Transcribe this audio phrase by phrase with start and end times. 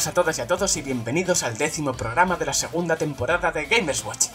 [0.00, 3.52] buenas a todas y a todos y bienvenidos al décimo programa de la segunda temporada
[3.52, 4.28] de Gamers Watch.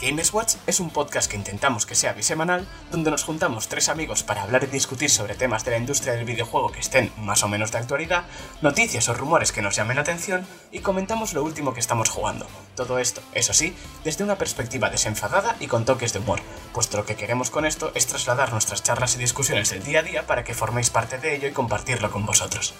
[0.00, 4.22] Gamers Watch es un podcast que intentamos que sea bisemanal, donde nos juntamos tres amigos
[4.22, 7.48] para hablar y discutir sobre temas de la industria del videojuego que estén más o
[7.48, 8.24] menos de actualidad,
[8.62, 12.46] noticias o rumores que nos llamen la atención y comentamos lo último que estamos jugando.
[12.74, 16.40] Todo esto, eso sí, desde una perspectiva desenfadada y con toques de humor,
[16.72, 20.02] puesto lo que queremos con esto es trasladar nuestras charlas y discusiones del día a
[20.02, 22.72] día para que forméis parte de ello y compartirlo con vosotros.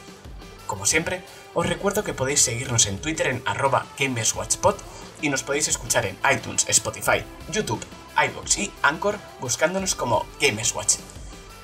[0.70, 4.77] Como siempre, os recuerdo que podéis seguirnos en Twitter en arroba GamersWatchPod
[5.20, 7.84] y nos podéis escuchar en iTunes, Spotify, YouTube,
[8.16, 10.98] iBox y Anchor buscándonos como GamersWatch.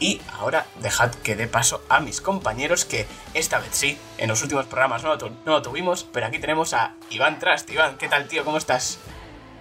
[0.01, 4.43] Y ahora dejad que dé paso a mis compañeros que esta vez sí, en los
[4.43, 7.71] últimos programas no lo, no lo tuvimos, pero aquí tenemos a Iván Trust.
[7.71, 8.45] Iván, ¿qué tal tío?
[8.45, 8.99] ¿Cómo estás?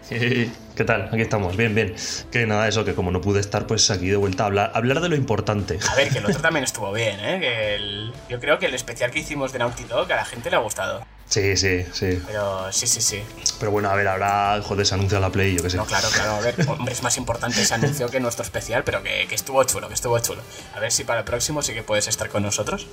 [0.09, 1.07] ¿Qué tal?
[1.12, 1.96] Aquí estamos, bien, bien.
[2.32, 4.99] Que nada, eso, que como no pude estar, pues aquí de vuelta a hablar, hablar
[5.02, 5.79] de lo importante.
[5.90, 7.40] A ver, que el otro también estuvo bien, ¿eh?
[7.40, 10.49] Que el- yo creo que el especial que hicimos de Naughty Dog a la gente
[10.49, 11.05] le ha gustado.
[11.27, 12.21] Sí, sí, sí.
[12.27, 13.24] Pero sí, sí, sí.
[13.60, 15.77] Pero bueno, a ver, ahora, joder, se anuncia la Play, yo qué sé.
[15.77, 16.34] No, claro, claro.
[16.34, 19.63] A ver, hombre, es más importante ese anuncio que nuestro especial, pero que, que estuvo
[19.63, 20.44] chulo, que estuvo chulo.
[20.76, 22.85] A ver si para el próximo sí que puedes estar con nosotros.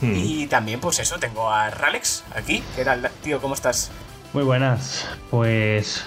[0.00, 0.14] Hmm.
[0.16, 2.64] Y también, pues eso, tengo a Ralex aquí.
[2.74, 3.40] ¿Qué tal, tío?
[3.40, 3.90] ¿Cómo estás?
[4.32, 5.08] Muy buenas.
[5.28, 6.04] Pues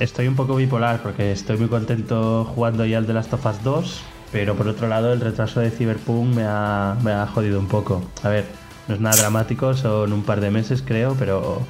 [0.00, 3.62] estoy un poco bipolar porque estoy muy contento jugando ya al The Last of Us
[3.62, 4.00] 2,
[4.32, 8.02] pero por otro lado el retraso de Cyberpunk me ha, me ha jodido un poco.
[8.22, 8.46] A ver,
[8.88, 11.60] no es nada dramático, son un par de meses creo, pero,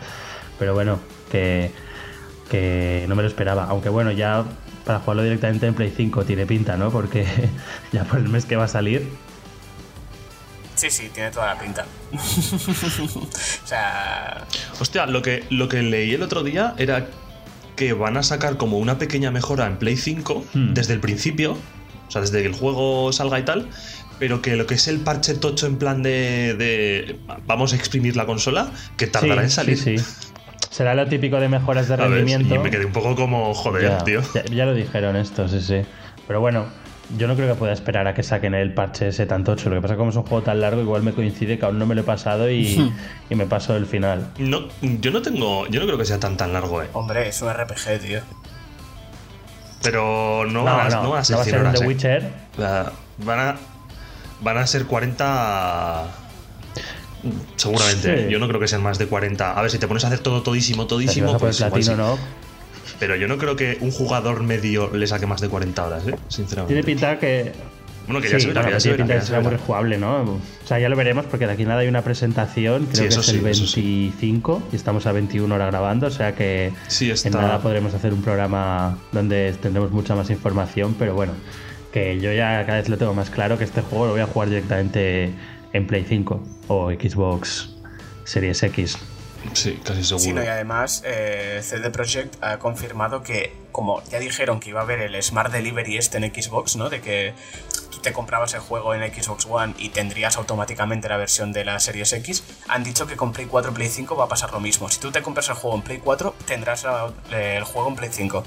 [0.57, 1.01] pero bueno,
[1.33, 1.73] que,
[2.49, 3.65] que no me lo esperaba.
[3.65, 4.45] Aunque bueno, ya
[4.85, 6.91] para jugarlo directamente en Play 5 tiene pinta, ¿no?
[6.93, 7.27] Porque
[7.93, 9.09] ya por el mes que va a salir,
[10.79, 11.85] Sí, sí, tiene toda la pinta.
[12.13, 14.45] o sea,
[14.81, 17.07] Hostia, lo que, lo que leí el otro día era
[17.75, 20.75] que van a sacar como una pequeña mejora en Play 5 Hmm.
[20.75, 21.53] desde el principio,
[22.07, 23.69] o sea, desde que el juego salga y tal,
[24.21, 28.17] pero que lo que es el parche tocho en plan de, de vamos a exprimir
[28.17, 29.79] la consola, que tardará Sí, en salir.
[29.79, 30.05] Sí, sí.
[30.71, 32.55] Será lo típico de mejoras de rendimiento.
[32.55, 34.21] Y me quedé un poco como, joder, ya, tío.
[34.33, 35.83] Ya, ya lo dijeron esto, sí, sí.
[36.29, 36.67] Pero bueno,
[37.17, 39.71] yo no creo que pueda esperar a que saquen el parche ese tan tocho.
[39.71, 41.65] Lo que pasa es que como es un juego tan largo, igual me coincide que
[41.65, 42.93] aún no me lo he pasado y,
[43.31, 44.31] y me paso el final.
[44.39, 46.89] No, yo no tengo, yo no creo que sea tan tan largo, eh.
[46.93, 48.21] hombre, es un RPG, tío.
[49.83, 51.85] Pero no, van, a, no van a ser va a 100 ser un horas, The
[51.85, 51.89] eh.
[51.89, 52.33] Witcher.
[53.25, 53.57] Van a
[54.41, 56.05] van a ser 40
[57.57, 58.27] seguramente.
[58.27, 58.33] Sí.
[58.33, 59.59] Yo no creo que sean más de 40.
[59.59, 62.23] A ver, si te pones a hacer todo todísimo, todísimo, pues igual platino, sí.
[62.99, 66.15] Pero yo no creo que un jugador medio le saque más de 40 horas, ¿eh?
[66.29, 66.75] Sinceramente.
[66.75, 67.53] Tiene pinta que.
[68.07, 69.33] Bueno, que ya sí, se verá, bueno, ya se verá, pinta que de ya se
[69.35, 70.23] ser muy rejugable, ¿no?
[70.23, 73.09] O sea, ya lo veremos porque de aquí nada hay una presentación, creo Sí, que
[73.09, 73.81] es el sí, eso sí.
[73.83, 78.15] 25 y estamos a 21 horas grabando, o sea que está- en nada podremos hacer
[78.15, 81.35] un programa donde tendremos mucha más información, pero bueno,
[81.93, 84.27] que yo ya cada vez lo tengo más claro que este juego lo voy a
[84.27, 85.35] jugar directamente
[85.75, 87.75] en Play 5 o Xbox
[88.25, 88.97] Series X.
[89.55, 90.25] Sí, casi seguro.
[90.25, 94.81] Sí, no, y además eh, CD Projekt ha confirmado que, como ya dijeron que iba
[94.81, 96.89] a haber el Smart Delivery este en Xbox, ¿no?
[96.91, 97.35] De que
[97.91, 101.81] tú te comprabas el juego en Xbox One y tendrías automáticamente la versión de la
[101.81, 104.89] Series X, han dicho que con Play 4 Play 5 va a pasar lo mismo.
[104.89, 108.11] Si tú te compras el juego en Play 4, tendrás la- el juego en Play
[108.13, 108.45] 5.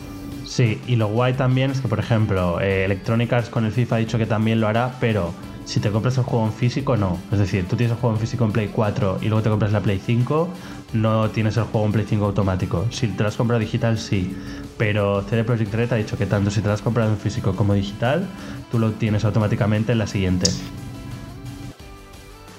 [0.48, 3.96] Sí, y lo guay también es que, por ejemplo, eh, Electronic Arts con el FIFA
[3.96, 5.34] ha dicho que también lo hará, pero
[5.72, 7.18] si te compras el juego en físico, no.
[7.32, 9.72] Es decir, tú tienes el juego en físico en Play 4 y luego te compras
[9.72, 10.50] la Play 5,
[10.92, 12.88] no tienes el juego en Play 5 automático.
[12.92, 14.36] Si te lo has comprado digital, sí.
[14.78, 17.56] Pero CD Projekt Red ha dicho que tanto si te lo has comprado en físico
[17.56, 18.28] como digital,
[18.70, 20.52] tú lo tienes automáticamente en la siguiente.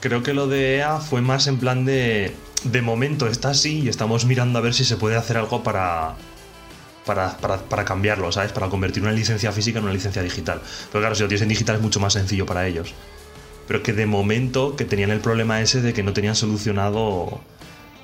[0.00, 2.34] Creo que lo de EA fue más en plan de.
[2.64, 6.14] De momento está así y estamos mirando a ver si se puede hacer algo para.
[7.06, 8.52] Para, para, para cambiarlo, ¿sabes?
[8.52, 10.62] Para convertir una licencia física en una licencia digital.
[10.90, 12.94] Pero claro, si lo tienes en digital es mucho más sencillo para ellos.
[13.66, 17.40] Pero que de momento que tenían el problema ese de que no tenían solucionado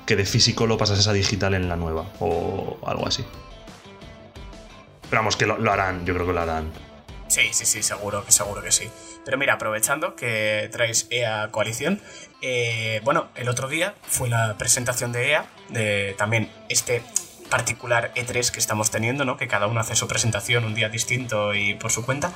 [0.05, 3.23] que de físico lo pasases a digital en la nueva o algo así.
[5.09, 6.71] Pero vamos, que lo, harán, yo creo que lo harán.
[7.27, 8.89] Sí, sí, sí, seguro que seguro que sí.
[9.23, 12.01] Pero mira, aprovechando que traes EA Coalición,
[12.41, 17.03] eh, bueno, el otro día fue la presentación de EA, de también este
[17.49, 19.37] particular E3 que estamos teniendo, ¿no?
[19.37, 22.31] Que cada uno hace su presentación un día distinto y por su cuenta.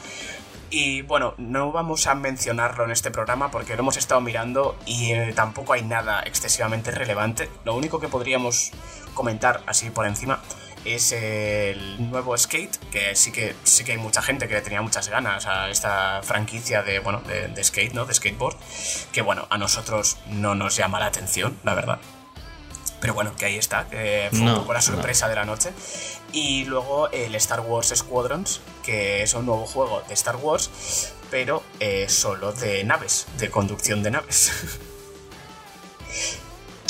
[0.69, 5.11] Y bueno, no vamos a mencionarlo en este programa porque lo hemos estado mirando y
[5.11, 7.47] eh, tampoco hay nada excesivamente relevante.
[7.63, 8.71] Lo único que podríamos
[9.13, 10.41] comentar así por encima
[10.83, 14.81] es el nuevo Skate, que sí que sí que hay mucha gente que le tenía
[14.81, 18.05] muchas ganas a esta franquicia de bueno de, de skate, ¿no?
[18.05, 18.57] De skateboard,
[19.11, 21.99] que bueno, a nosotros no nos llama la atención, la verdad.
[23.03, 25.73] Pero bueno, que ahí está, que fue un No, poco la sorpresa de la noche.
[26.31, 31.63] Y luego el Star Wars Squadrons, que es un nuevo juego de Star Wars, pero
[31.81, 34.53] eh, solo de naves, de conducción de naves.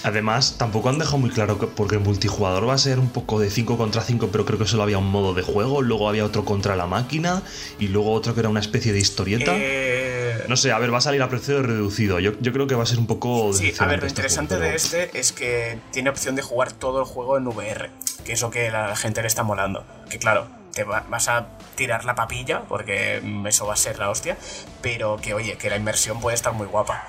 [0.03, 3.39] Además, tampoco han dejado muy claro que, porque el multijugador va a ser un poco
[3.39, 6.25] de 5 contra 5, pero creo que solo había un modo de juego, luego había
[6.25, 7.41] otro contra la máquina
[7.79, 9.53] y luego otro que era una especie de historieta.
[9.55, 12.19] Eh, No sé, a ver, va a salir a precio reducido.
[12.19, 13.53] Yo, yo creo que va a ser un poco.
[13.53, 16.73] Sí, a ver, lo este interesante juego, de este es que tiene opción de jugar
[16.73, 17.89] todo el juego en VR,
[18.25, 19.85] que es lo que a la gente le está molando.
[20.09, 23.99] Que claro, te va- vas a tirar la papilla, porque mm, eso va a ser
[23.99, 24.37] la hostia,
[24.81, 27.07] pero que oye, que la inmersión puede estar muy guapa.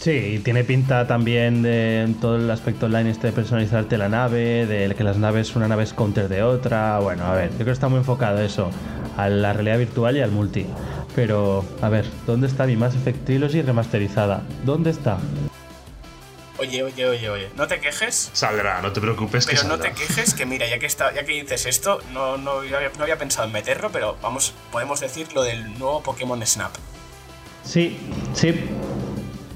[0.00, 4.64] Sí, y tiene pinta también de todo el aspecto online este de personalizarte la nave,
[4.64, 6.98] de que las naves, una nave es counter de otra.
[7.00, 8.70] Bueno, a ver, yo creo que está muy enfocado eso,
[9.18, 10.64] a la realidad virtual y al multi.
[11.14, 14.42] Pero, a ver, ¿dónde está mi Mass Effect Trilogy remasterizada?
[14.64, 15.18] ¿Dónde está?
[16.56, 19.92] Oye, oye, oye, oye, no te quejes, Saldrá, no te preocupes que pero no te
[19.92, 23.18] quejes, que mira, ya que, está, ya que dices esto, no, no, había, no había
[23.18, 26.72] pensado en meterlo, pero vamos, podemos decir lo del nuevo Pokémon Snap.
[27.64, 27.98] Sí,
[28.34, 28.54] sí.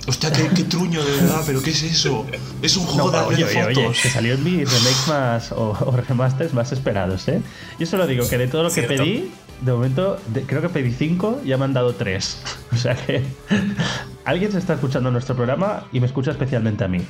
[0.07, 2.27] Hostia, qué, qué truño, de verdad, pero ¿qué es eso?
[2.61, 4.01] Es un juego de oye, oye, oye, fotos.
[4.03, 7.41] que salió en mis remakes más o, o remasters más esperados, ¿eh?
[7.79, 9.03] Yo solo digo que de todo lo que Cierto.
[9.03, 9.31] pedí,
[9.63, 12.39] de momento de- creo que pedí 5 y ya me han dado 3.
[12.73, 13.23] O sea que
[14.25, 17.01] alguien se está escuchando nuestro programa y me escucha especialmente a mí.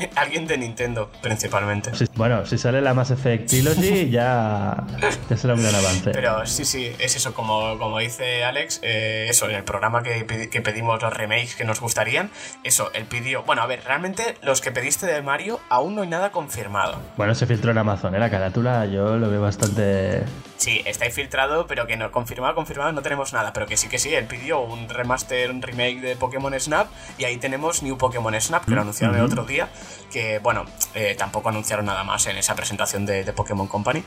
[0.16, 1.92] Alguien de Nintendo, principalmente.
[2.14, 4.84] Bueno, si sale la Mass Effect Trilogy ya,
[5.28, 6.10] ya será un gran avance.
[6.10, 10.62] Pero sí, sí, es eso, como, como dice Alex, eh, eso, en el programa que
[10.62, 12.30] pedimos los remakes que nos gustarían,
[12.64, 16.08] eso, él pidió, bueno, a ver, realmente los que pediste de Mario aún no hay
[16.08, 17.00] nada confirmado.
[17.16, 18.18] Bueno, se filtró en Amazon, ¿eh?
[18.18, 20.24] La carátula yo lo veo bastante...
[20.60, 23.88] Sí, está ahí filtrado, pero que no, confirmado, confirmado no tenemos nada, pero que sí
[23.88, 26.86] que sí, él pidió un remaster, un remake de Pokémon Snap
[27.16, 29.70] y ahí tenemos New Pokémon Snap, que lo anunciaron el otro día,
[30.12, 34.02] que bueno, eh, tampoco anunciaron nada más en esa presentación de, de Pokémon Company,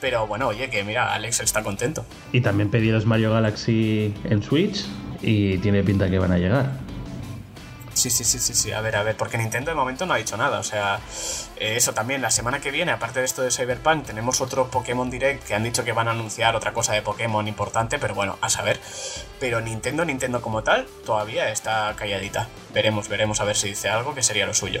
[0.00, 2.06] pero bueno, oye, que mira, Alex está contento.
[2.32, 4.86] Y también pedí los Mario Galaxy en Switch
[5.20, 6.87] y tiene pinta que van a llegar.
[7.98, 8.70] Sí, sí, sí, sí, sí.
[8.70, 10.60] A ver, a ver, porque Nintendo de momento no ha dicho nada.
[10.60, 11.00] O sea,
[11.56, 15.10] eh, eso también, la semana que viene, aparte de esto de Cyberpunk, tenemos otro Pokémon
[15.10, 18.38] Direct que han dicho que van a anunciar otra cosa de Pokémon importante, pero bueno,
[18.40, 18.78] a saber.
[19.40, 22.46] Pero Nintendo, Nintendo como tal, todavía está calladita.
[22.72, 24.80] Veremos, veremos a ver si dice algo que sería lo suyo.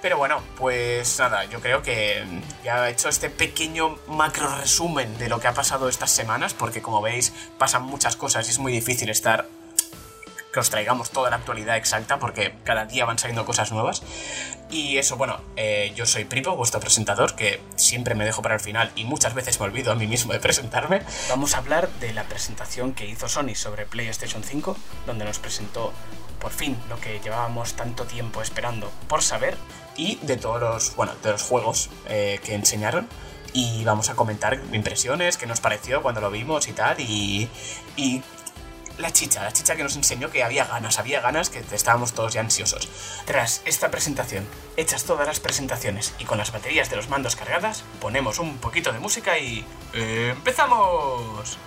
[0.00, 2.24] Pero bueno, pues nada, yo creo que
[2.62, 6.80] ya he hecho este pequeño macro resumen de lo que ha pasado estas semanas, porque
[6.80, 9.48] como veis pasan muchas cosas y es muy difícil estar
[10.52, 14.02] que os traigamos toda la actualidad exacta porque cada día van saliendo cosas nuevas.
[14.70, 18.60] Y eso, bueno, eh, yo soy Pripo, vuestro presentador, que siempre me dejo para el
[18.60, 21.02] final y muchas veces me olvido a mí mismo de presentarme.
[21.28, 24.76] Vamos a hablar de la presentación que hizo Sony sobre PlayStation 5,
[25.06, 25.92] donde nos presentó
[26.38, 29.56] por fin lo que llevábamos tanto tiempo esperando por saber
[29.96, 33.08] y de todos los, bueno, de los juegos eh, que enseñaron.
[33.54, 37.50] Y vamos a comentar impresiones, qué nos pareció cuando lo vimos y tal, y,
[37.96, 38.22] y
[38.98, 42.32] la chicha, la chicha que nos enseñó que había ganas, había ganas, que estábamos todos
[42.32, 42.88] ya ansiosos.
[43.24, 44.46] Tras esta presentación,
[44.76, 48.92] hechas todas las presentaciones y con las baterías de los mandos cargadas, ponemos un poquito
[48.92, 49.64] de música y...
[49.92, 51.58] ¡Empezamos!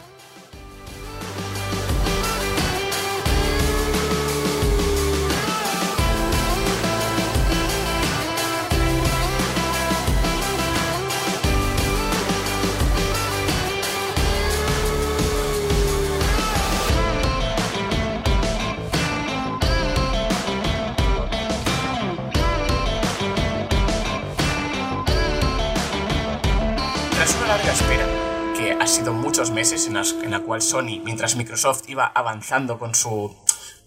[29.56, 33.36] Meses en, las- en la cual Sony, mientras Microsoft iba avanzando con su,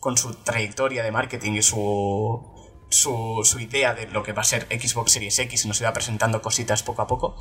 [0.01, 2.41] con su trayectoria de marketing y su,
[2.91, 6.41] su, su idea de lo que va a ser Xbox Series X nos iba presentando
[6.43, 7.37] cositas poco a poco,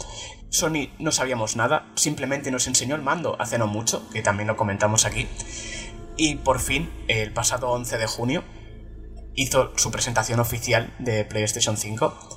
[0.49, 4.57] Sony no sabíamos nada, simplemente nos enseñó el mando hace no mucho, que también lo
[4.57, 5.27] comentamos aquí,
[6.17, 8.43] y por fin, el pasado 11 de junio,
[9.35, 12.36] hizo su presentación oficial de PlayStation 5.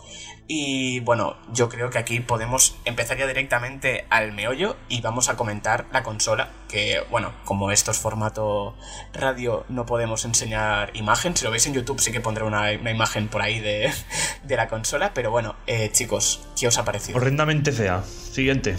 [0.53, 5.37] Y bueno, yo creo que aquí podemos empezar ya directamente al meollo y vamos a
[5.37, 8.75] comentar la consola, que bueno, como esto es formato
[9.13, 12.91] radio no podemos enseñar imagen, si lo veis en YouTube sí que pondré una, una
[12.91, 13.93] imagen por ahí de,
[14.43, 17.19] de la consola, pero bueno, eh, chicos, ¿qué os ha parecido?
[17.19, 18.03] Horrendamente fea.
[18.03, 18.73] Siguiente.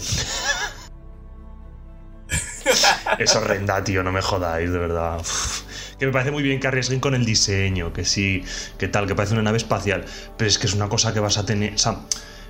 [3.18, 5.20] es horrenda, tío, no me jodáis, de verdad.
[5.20, 5.71] Uf.
[6.02, 8.42] Que me parece muy bien que arriesguen con el diseño, que sí,
[8.76, 10.04] que tal, que parece una nave espacial.
[10.36, 11.74] Pero es que es una cosa que vas a tener.
[11.74, 12.00] O sea,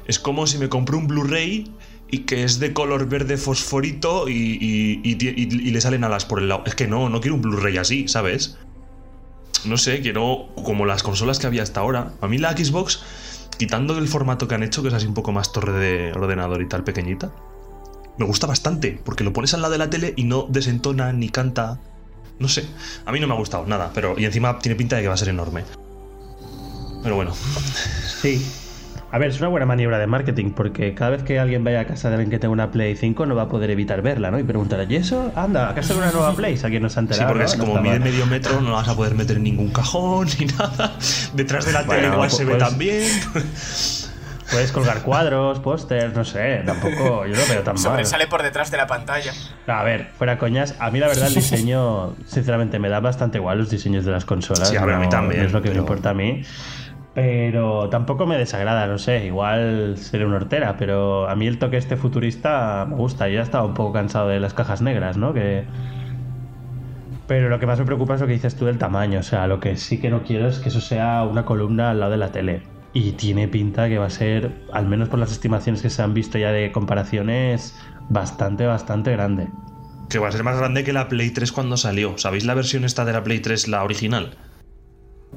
[0.07, 1.71] es como si me compro un Blu-ray
[2.11, 6.49] y que es de color verde fosforito y, y- y le salen alas por el
[6.49, 6.63] lado.
[6.65, 8.57] Es que no, no quiero un Blu-ray así, ¿sabes?
[9.67, 12.15] No sé, quiero como las consolas que había hasta ahora.
[12.23, 13.03] A mí la Xbox,
[13.59, 16.63] quitando el formato que han hecho, que es así un poco más torre de ordenador
[16.63, 17.35] y tal, pequeñita,
[18.17, 21.29] me gusta bastante, porque lo pones al lado de la tele y no desentona ni
[21.29, 21.81] canta.
[22.39, 22.67] No sé,
[23.07, 25.15] a mí no me ha gustado nada, pero y encima tiene pinta de que va
[25.15, 25.65] a ser enorme.
[27.03, 27.33] Pero bueno.
[28.21, 28.45] Sí.
[29.11, 31.85] A ver, es una buena maniobra de marketing porque cada vez que alguien vaya a
[31.87, 34.39] casa de alguien que tenga una Play 5 no va a poder evitar verla, ¿no?
[34.39, 35.31] Y preguntar, ¿y eso?
[35.37, 36.57] Anda, ¿acaso es una nueva Play?
[36.57, 37.29] Si alguien no se ha enterado.
[37.35, 39.69] Sí, porque No como mide medio metro, no la vas a poder meter en ningún
[39.69, 40.97] cajón ni nada.
[41.35, 43.11] Detrás de la Bueno, tele igual se ve pues- también.
[44.53, 47.83] Puedes colgar cuadros, pósters, no sé, tampoco, yo no lo veo tan mal.
[47.83, 49.33] Sobresale por detrás de la pantalla.
[49.67, 53.59] A ver, fuera coñas, a mí la verdad el diseño, sinceramente, me da bastante igual
[53.59, 54.69] los diseños de las consolas.
[54.69, 56.43] Sí, a ver, a mí también, no es lo que me importa a mí.
[57.15, 61.77] Pero tampoco me desagrada, no sé, igual seré una hortera, pero a mí el toque
[61.77, 63.29] este futurista me gusta.
[63.29, 65.35] Yo ya estaba un poco cansado de las cajas negras, ¿no?
[65.35, 65.65] Que...
[67.27, 69.21] Pero lo que más me preocupa es lo que dices tú del tamaño.
[69.21, 72.01] O sea, lo que sí que no quiero es que eso sea una columna al
[72.01, 72.63] lado de la tele.
[72.95, 76.13] Y tiene pinta que va a ser, al menos por las estimaciones que se han
[76.13, 77.75] visto ya de comparaciones,
[78.11, 79.49] bastante, bastante grande.
[80.11, 82.19] Que va a ser más grande que la Play 3 cuando salió.
[82.19, 84.37] ¿Sabéis la versión esta de la Play 3, la original?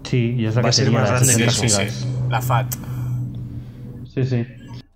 [0.03, 1.69] Sí, y es la Va a que ser más la grande que 60 eso, Sí,
[1.69, 1.93] gigas.
[1.93, 2.07] sí.
[2.29, 2.75] La FAT.
[4.13, 4.45] Sí, sí.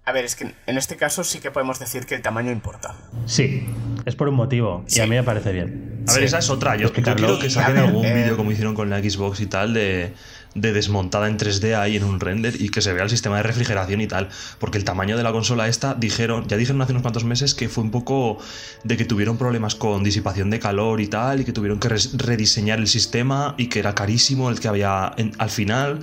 [0.06, 2.96] A ver, es que en este caso sí que podemos decir que el tamaño importa.
[3.26, 3.66] Sí,
[4.06, 4.84] es por un motivo.
[4.90, 6.04] Y a mí me parece bien.
[6.08, 6.26] A ver, Sí.
[6.26, 6.76] esa es otra.
[6.76, 9.46] Yo, yo quiero que saquen ver, algún eh, vídeo como hicieron con la Xbox y
[9.46, 10.14] tal de,
[10.56, 13.44] de desmontada en 3D ahí en un render y que se vea el sistema de
[13.44, 14.30] refrigeración y tal.
[14.60, 17.70] Porque el tamaño de la consola esta, dijeron, ya dijeron hace unos cuantos meses que
[17.70, 18.40] fue un poco
[18.84, 22.80] de que tuvieron problemas con disipación de calor y tal y que tuvieron que rediseñar
[22.80, 26.00] el sistema y que era carísimo el que había al final.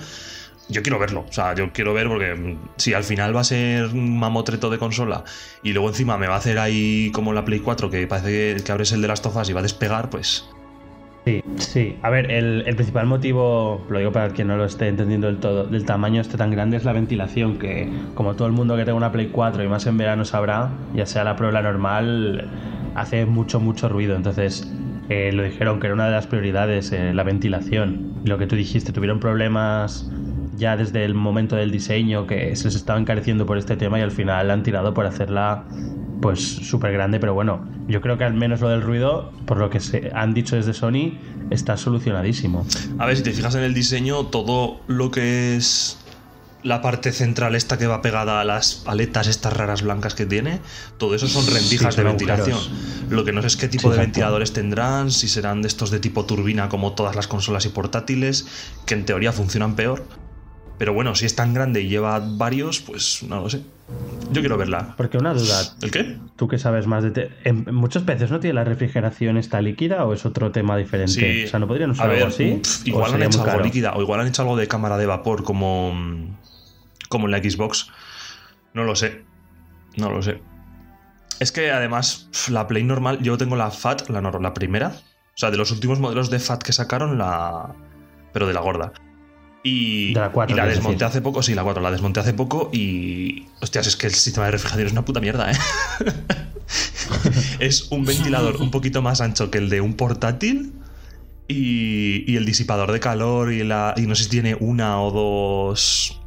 [0.69, 3.45] Yo quiero verlo, o sea, yo quiero ver porque mm, si al final va a
[3.45, 5.23] ser un mamotreto de consola
[5.63, 8.73] y luego encima me va a hacer ahí como la Play 4 que parece que
[8.73, 10.45] abres el de las tofas y va a despegar, pues
[11.27, 11.99] Sí, sí.
[12.03, 15.39] A ver, el, el principal motivo, lo digo para quien no lo esté entendiendo del
[15.39, 18.85] todo, del tamaño este tan grande es la ventilación, que como todo el mundo que
[18.85, 22.49] tenga una Play 4 y más en verano sabrá, ya sea la la normal,
[22.95, 24.15] hace mucho, mucho ruido.
[24.15, 24.73] Entonces,
[25.09, 28.21] eh, lo dijeron que era una de las prioridades, eh, la ventilación.
[28.25, 30.09] Lo que tú dijiste, tuvieron problemas
[30.57, 34.03] ya desde el momento del diseño que se les estaba encareciendo por este tema y
[34.03, 35.65] al final han tirado por hacerla
[36.21, 39.71] pues súper grande, pero bueno, yo creo que al menos lo del ruido, por lo
[39.71, 41.19] que se han dicho desde Sony,
[41.51, 42.67] está solucionadísimo.
[42.99, 45.99] A ver, si te fijas en el diseño, todo lo que es
[46.63, 50.61] la parte central esta que va pegada a las aletas estas raras blancas que tiene,
[50.99, 52.57] todo eso son rendijas Sí, son de ventilación.
[52.59, 53.11] agujeros.
[53.11, 54.07] Lo que no sé es qué tipo Sí, de exacto.
[54.09, 58.47] ventiladores tendrán, si serán de estos de tipo turbina como todas las consolas y portátiles,
[58.85, 60.05] que en teoría funcionan peor.
[60.79, 63.63] Pero bueno, si es tan grande y lleva varios, pues no lo sé.
[64.31, 64.95] Yo quiero verla.
[64.97, 66.19] Porque una duda, ¿El qué?
[66.37, 67.13] tú que sabes más de...
[67.13, 71.45] te- ¿En muchos peces no tiene la refrigeración esta líquida o es otro tema diferente?
[71.45, 72.61] o sea, ¿no podrían usar ver, algo así?
[72.63, 73.65] pf, ¿O igual han hecho algo caro?
[73.65, 75.95] líquida, o igual han hecho algo de cámara de vapor como,
[77.09, 77.89] como en la Xbox.
[78.75, 79.25] No lo sé.
[79.97, 80.43] No lo sé.
[81.39, 84.89] Es que además, la Play normal, yo tengo la FAT, la, la primera.
[84.89, 87.75] O sea, de los últimos modelos de FAT que sacaron, la.
[88.33, 88.93] Pero de la gorda.
[89.69, 92.21] Y, De la 4, y la quieres desmonté hace poco, sí, la 4, la desmonté
[92.21, 93.47] hace poco y.
[93.61, 95.57] Hostias, es que el sistema de refrigeración es una puta mierda, ¿eh?
[97.59, 100.73] es un ventilador un poquito más ancho que el de un portátil
[101.49, 105.11] y, y el disipador de calor y, la, y no sé si tiene una o
[105.11, 106.21] dos...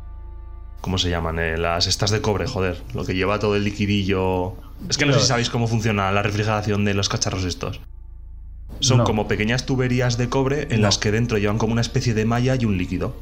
[0.81, 1.39] ¿Cómo se llaman?
[1.39, 2.81] Eh, las estas de cobre, joder.
[2.93, 4.55] Lo que lleva todo el liquidillo...
[4.89, 7.79] Es que no sé si sabéis cómo funciona la refrigeración de los cacharros estos.
[8.79, 9.03] Son No.
[9.03, 10.88] como pequeñas tuberías de cobre en No.
[10.88, 13.15] las que dentro llevan como una especie de malla y un líquido.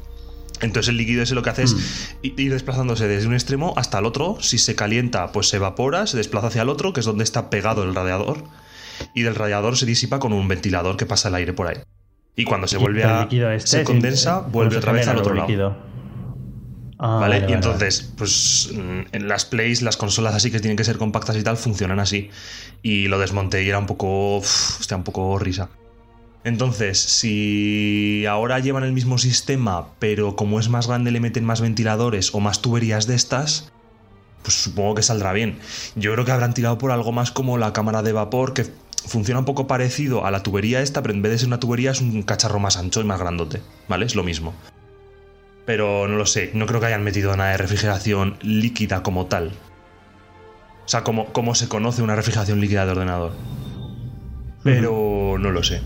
[0.60, 3.98] Entonces el líquido ese lo que hace es i- ir desplazándose desde un extremo hasta
[4.00, 4.38] el otro.
[4.40, 7.48] Si se calienta, pues se evapora, se desplaza hacia el otro, que es donde está
[7.50, 8.44] pegado el radiador.
[9.14, 11.76] Y del radiador se disipa con un ventilador que pasa el aire por ahí.
[12.34, 13.54] Y cuando se vuelve el a.
[13.54, 15.46] este se condensa, ¿cómo vuelve otra vez al otro lado.
[15.48, 15.76] líquido?
[16.98, 17.36] Ah, ¿Vale?
[17.36, 20.84] vale, y vale, entonces, pues mm, en las plays, las consolas así que tienen que
[20.84, 22.30] ser compactas y tal, funcionan así.
[22.82, 24.38] Y lo desmonté y era un poco.
[24.38, 25.68] uf, hostia, un poco risa.
[26.44, 31.60] Entonces, si ahora llevan el mismo sistema, pero como es más grande le meten más
[31.60, 33.72] ventiladores o más tuberías de estas,
[34.42, 35.58] pues supongo que saldrá bien.
[35.94, 38.66] Yo creo que habrán tirado por algo más como la cámara de vapor, que
[39.06, 41.90] funciona un poco parecido a la tubería esta, pero en vez de ser una tubería
[41.90, 44.06] es un cacharro más ancho y más grandote, ¿vale?
[44.06, 44.54] Es lo mismo.
[45.68, 49.48] Pero no lo sé, no creo que hayan metido nada de refrigeración líquida como tal.
[49.48, 53.32] O sea, como, como se conoce una refrigeración líquida de ordenador.
[54.64, 55.82] Pero no lo sé.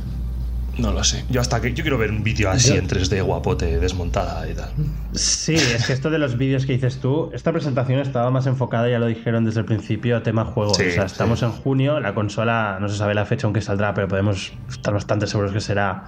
[0.78, 1.24] No lo sé.
[1.30, 1.74] Yo hasta que.
[1.74, 4.70] Yo quiero ver un vídeo así Yo- en 3D guapote, desmontada y tal.
[5.14, 8.88] Sí, es que esto de los vídeos que dices tú, esta presentación estaba más enfocada,
[8.88, 10.76] ya lo dijeron desde el principio, a tema juegos.
[10.76, 11.44] Sí, o sea, estamos sí.
[11.44, 15.26] en junio, la consola no se sabe la fecha aunque saldrá, pero podemos estar bastante
[15.26, 16.04] seguros que será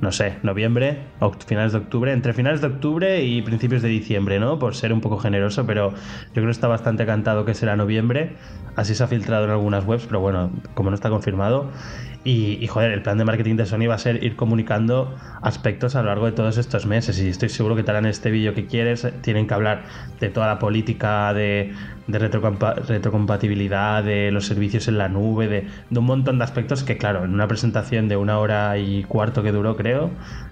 [0.00, 0.98] no sé, noviembre,
[1.46, 4.58] finales de octubre, entre finales de octubre y principios de diciembre, ¿no?
[4.58, 8.36] Por ser un poco generoso, pero yo creo que está bastante cantado que será noviembre.
[8.76, 11.70] Así se ha filtrado en algunas webs, pero bueno, como no está confirmado.
[12.24, 16.02] Y, joder, el plan de marketing de Sony va a ser ir comunicando aspectos a
[16.02, 17.20] lo largo de todos estos meses.
[17.20, 19.06] Y estoy seguro que te harán este vídeo que quieres.
[19.22, 19.84] Tienen que hablar
[20.18, 21.72] de toda la política de,
[22.08, 25.66] retrocompatibilidad, de los servicios en la nube, de,
[25.98, 29.52] un montón de aspectos que, claro, en una presentación de una hora y cuarto que
[29.52, 30.10] duró, creo,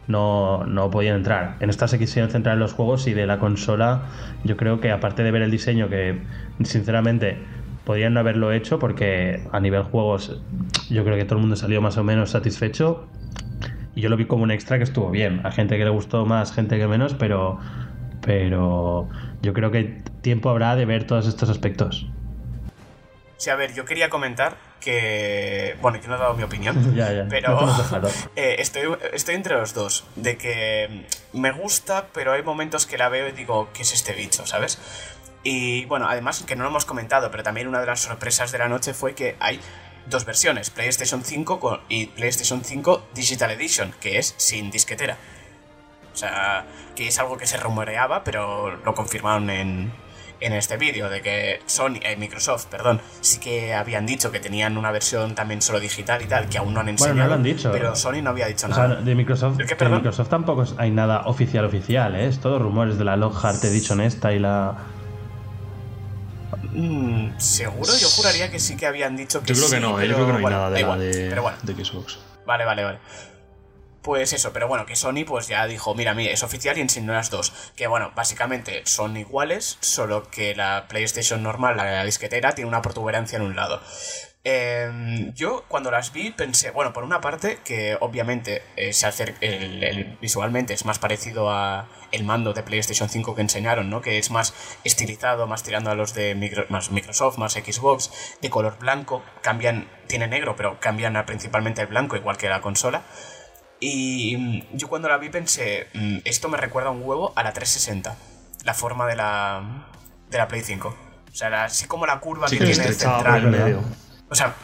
[0.09, 1.57] no, no podían entrar.
[1.61, 4.03] En esta se quisieron centrar en los juegos y de la consola,
[4.45, 6.21] yo creo que aparte de ver el diseño, que
[6.63, 7.39] sinceramente
[7.85, 10.41] podrían no haberlo hecho porque a nivel juegos
[10.89, 13.07] yo creo que todo el mundo salió más o menos satisfecho
[13.95, 15.41] y yo lo vi como un extra que estuvo bien.
[15.45, 17.59] A gente que le gustó más, gente que menos, pero,
[18.25, 19.09] pero
[19.43, 22.07] yo creo que tiempo habrá de ver todos estos aspectos.
[23.37, 25.77] Sí, a ver, yo quería comentar que.
[25.81, 26.95] Bueno, que no he dado mi opinión.
[26.97, 27.27] ya, ya.
[27.29, 27.59] Pero
[28.37, 30.05] eh, estoy, estoy entre los dos.
[30.17, 34.13] De que me gusta, pero hay momentos que la veo y digo, ¿qué es este
[34.15, 34.47] bicho?
[34.47, 34.79] ¿Sabes?
[35.43, 38.59] Y bueno, además, que no lo hemos comentado, pero también una de las sorpresas de
[38.59, 39.61] la noche fue que hay
[40.07, 45.19] dos versiones, PlayStation 5 y PlayStation 5 Digital Edition, que es sin disquetera.
[46.15, 46.65] O sea,
[46.97, 49.93] que es algo que se rumoreaba, pero lo confirmaron en,
[50.41, 54.79] en este vídeo, de que Sony, eh, Microsoft, perdón, sí que habían dicho que tenían
[54.79, 57.15] una versión también solo digital y tal, que aún no han enseñado.
[57.15, 57.73] Bueno, no lo han dicho.
[57.73, 58.97] Pero Sony no había dicho nada.
[58.97, 62.29] de Microsoft, de Microsoft tampoco hay nada oficial oficial, ¿eh?
[62.29, 64.77] es todo rumores de la Lockhart Edition esta y la
[66.75, 70.15] Mm, Seguro, yo juraría que sí que habían dicho que Yo creo que no, yo
[70.15, 70.97] creo que no hay nada de la
[71.63, 72.19] de, Xbox.
[72.45, 72.99] Vale, vale, vale.
[74.05, 77.15] Pues eso, pero bueno, que Sony pues ya dijo, mira, mira, es oficial y enseñó
[77.15, 77.55] las dos.
[77.75, 83.37] Que bueno, básicamente son iguales, solo que la PlayStation normal, la disquetera, tiene una protuberancia
[83.37, 83.81] en un lado.
[84.47, 89.39] Em, yo cuando las vi pensé, bueno, por una parte que obviamente eh, se acerca,
[89.41, 94.03] el, visualmente es más parecido a el mando de PlayStation 5 que enseñaron, ¿no?
[94.03, 94.53] Que es más
[94.85, 96.35] estilizado, más tirando a los de
[96.69, 98.11] más Microsoft, más Xbox,
[98.43, 102.61] de color blanco, cambian, tiene negro, pero cambian a principalmente el blanco, igual que la
[102.61, 103.03] consola.
[103.87, 107.53] Y mm, yo cuando la vi pensé, mm, esto me recuerda un huevo a la
[107.53, 108.17] 360,
[108.65, 109.87] la forma de la,
[110.31, 110.89] de la Play 5.
[110.89, 113.47] O sea, así como la curva que tiene central.
[113.47, 113.85] Medio.
[114.31, 114.55] O sea,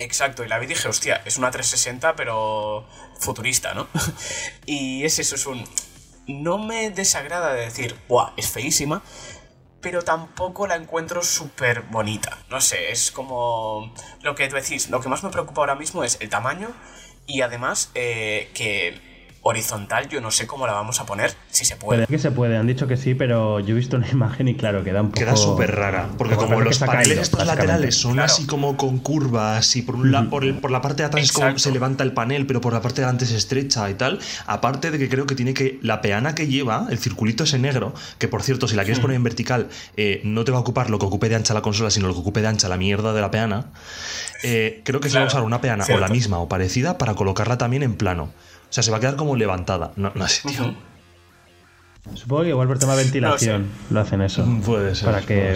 [0.00, 2.88] exacto, y la vi y dije, hostia, es una 360 pero
[3.20, 3.86] futurista, ¿no?
[4.66, 5.62] y es eso, es un...
[6.26, 8.32] No me desagrada de decir, ¡buah!
[8.36, 9.00] Es feísima,
[9.80, 12.36] pero tampoco la encuentro súper bonita.
[12.50, 14.90] No sé, es como lo que tú decís.
[14.90, 16.74] Lo que más me preocupa ahora mismo es el tamaño
[17.26, 19.00] y además eh, que
[19.46, 22.06] horizontal yo no sé cómo la vamos a poner, si se puede.
[22.06, 24.84] que se puede, han dicho que sí, pero yo he visto una imagen y claro,
[24.84, 25.20] queda un poco...
[25.20, 29.82] Queda súper rara, porque como, los paneles estos laterales son así como con curvas y
[29.82, 32.72] por, un por, la parte de atrás es como se levanta el panel, pero por
[32.72, 35.78] la parte de delante se estrecha y tal, aparte de que creo que tiene que...
[35.82, 39.02] La peana que lleva, el circulito ese negro, que por cierto, si la quieres hmm.
[39.02, 41.62] poner en vertical, eh, no te va a ocupar lo que ocupe de ancha la
[41.62, 43.66] consola, sino lo que ocupe de ancha la mierda de la peana.
[44.42, 47.14] Eh, creo que se va a usar una peana o la misma o parecida para
[47.14, 48.30] colocarla también en plano.
[48.68, 49.92] O sea, se va a quedar como levantada.
[49.96, 50.74] No, no sé, tío.
[52.14, 54.46] Supongo que igual por tema de ventilación lo hacen eso.
[54.46, 55.06] Mm, puede ser.
[55.06, 55.54] Para que,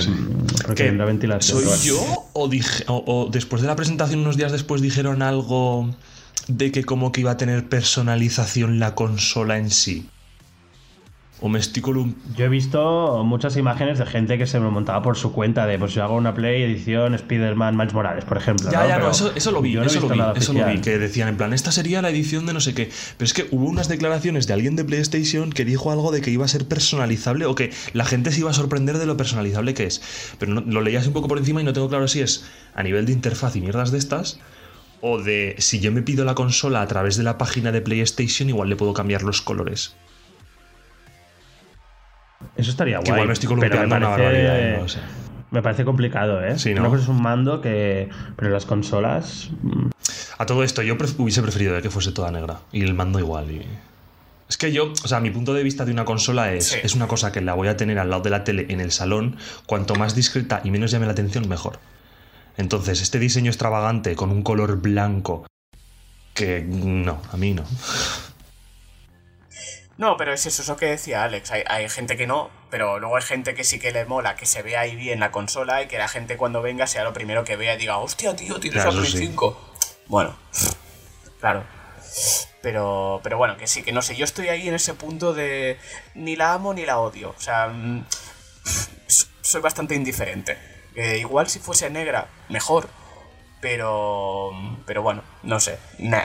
[0.66, 1.62] porque la ventilación.
[1.62, 5.88] ¿Soy yo o, dije, o, después de la presentación, unos días después, dijeron algo
[6.48, 10.08] de que como que iba a tener personalización la consola en sí?
[11.42, 15.16] ¿O me estoy Yo he visto muchas imágenes de gente que se me montaba por
[15.16, 18.70] su cuenta de, pues yo hago una Play edición Spider-Man Miles Morales, por ejemplo.
[18.70, 21.38] Ya, ya, no, eso, lo vi, eso, lo vi, eso lo vi, que decían en
[21.38, 22.90] plan, esta sería la edición de no sé qué.
[23.16, 26.30] Pero es que hubo unas declaraciones de alguien de PlayStation que dijo algo de que
[26.30, 29.72] iba a ser personalizable o que la gente se iba a sorprender de lo personalizable
[29.72, 30.02] que es.
[30.38, 32.82] Pero no, lo leías un poco por encima y no tengo claro si es a
[32.82, 34.38] nivel de interfaz y mierdas de estas
[35.00, 38.50] o de si yo me pido la consola a través de la página de PlayStation,
[38.50, 39.94] igual le puedo cambiar los colores.
[42.56, 43.10] Eso estaría guay.
[43.10, 44.86] igual me estoy columpiando una barbaridad,
[45.50, 46.58] Me parece complicado, ¿eh?
[46.58, 46.94] Sí, ¿no?
[46.94, 48.08] es un mando que.
[48.36, 49.50] Pero las consolas.
[49.62, 49.90] Mm.
[50.38, 52.60] A todo esto, yo hubiese preferido que fuese toda negra.
[52.72, 53.50] Y el mando igual.
[53.50, 53.66] Y...
[54.48, 57.06] Es que yo, o sea, mi punto de vista de una consola es, es una
[57.06, 59.36] cosa que la voy a tener al lado de la tele en el salón.
[59.66, 61.78] Cuanto más discreta y menos llame la atención, mejor.
[62.56, 65.46] Entonces, este diseño extravagante con un color blanco.
[66.34, 67.64] Que no, a mí no.
[70.00, 71.52] No, pero es eso, eso que decía Alex.
[71.66, 74.62] Hay, gente que no, pero luego hay gente que sí que le mola que se
[74.62, 77.54] vea ahí bien la consola y que la gente cuando venga sea lo primero que
[77.54, 79.74] vea y diga, hostia, tío, tienes claro, Play 5.
[80.06, 80.34] Bueno,
[81.38, 81.64] claro.
[82.62, 85.78] Pero, pero bueno, que sí, que no sé, yo estoy ahí en ese punto de
[86.14, 87.34] ni la amo ni la odio.
[87.36, 88.06] O sea, mm,
[89.42, 90.56] soy bastante indiferente.
[91.18, 92.88] igual si fuese negra, mejor.
[93.60, 94.50] Pero,
[94.86, 95.78] pero bueno, no sé.
[95.98, 96.24] Nah,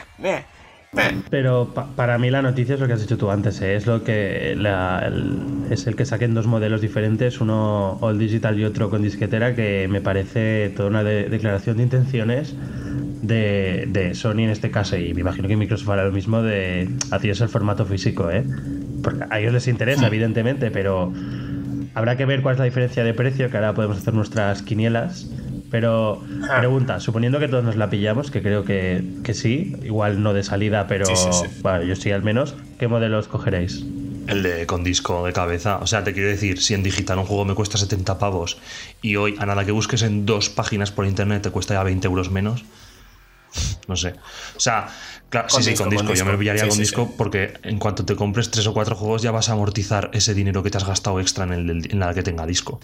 [1.29, 3.75] Pero para mí la noticia es lo que has dicho tú antes, ¿eh?
[3.75, 4.53] es lo que
[5.69, 9.87] es el que saquen dos modelos diferentes, uno all digital y otro con disquetera, que
[9.89, 12.55] me parece toda una declaración de intenciones
[13.21, 16.89] de, Sony en este caso, y me imagino que Microsoft hará lo mismo de
[17.23, 18.43] es el formato físico, ¿eh?
[19.01, 21.11] Porque a ellos les interesa, evidentemente, pero
[21.95, 25.29] habrá que ver cuál es la diferencia de precio, que ahora podemos hacer nuestras quinielas
[25.75, 26.59] pero ah.
[26.59, 30.87] pregunta, suponiendo que todos nos la pillamos, que creo que, sí, igual no de salida,
[30.87, 31.05] pero
[31.61, 33.83] Bueno, yo sí al menos, ¿qué modelos cogeréis?
[34.27, 35.79] El de con disco de cabeza.
[35.79, 38.57] O sea, te quiero decir, si en digital un juego me cuesta 70 pavos
[39.01, 42.07] y hoy a nada que busques en dos páginas por internet te cuesta ya 20
[42.07, 42.63] euros menos.
[43.89, 44.15] No sé.
[44.55, 44.87] O sea,
[45.27, 46.13] claro, sí, sí, con disco.
[46.13, 49.23] Yo me lo pillaría con disco porque en cuanto te compres tres o cuatro juegos
[49.23, 52.13] ya vas a amortizar ese dinero que te has gastado extra en, el, en la
[52.13, 52.79] que tenga disco.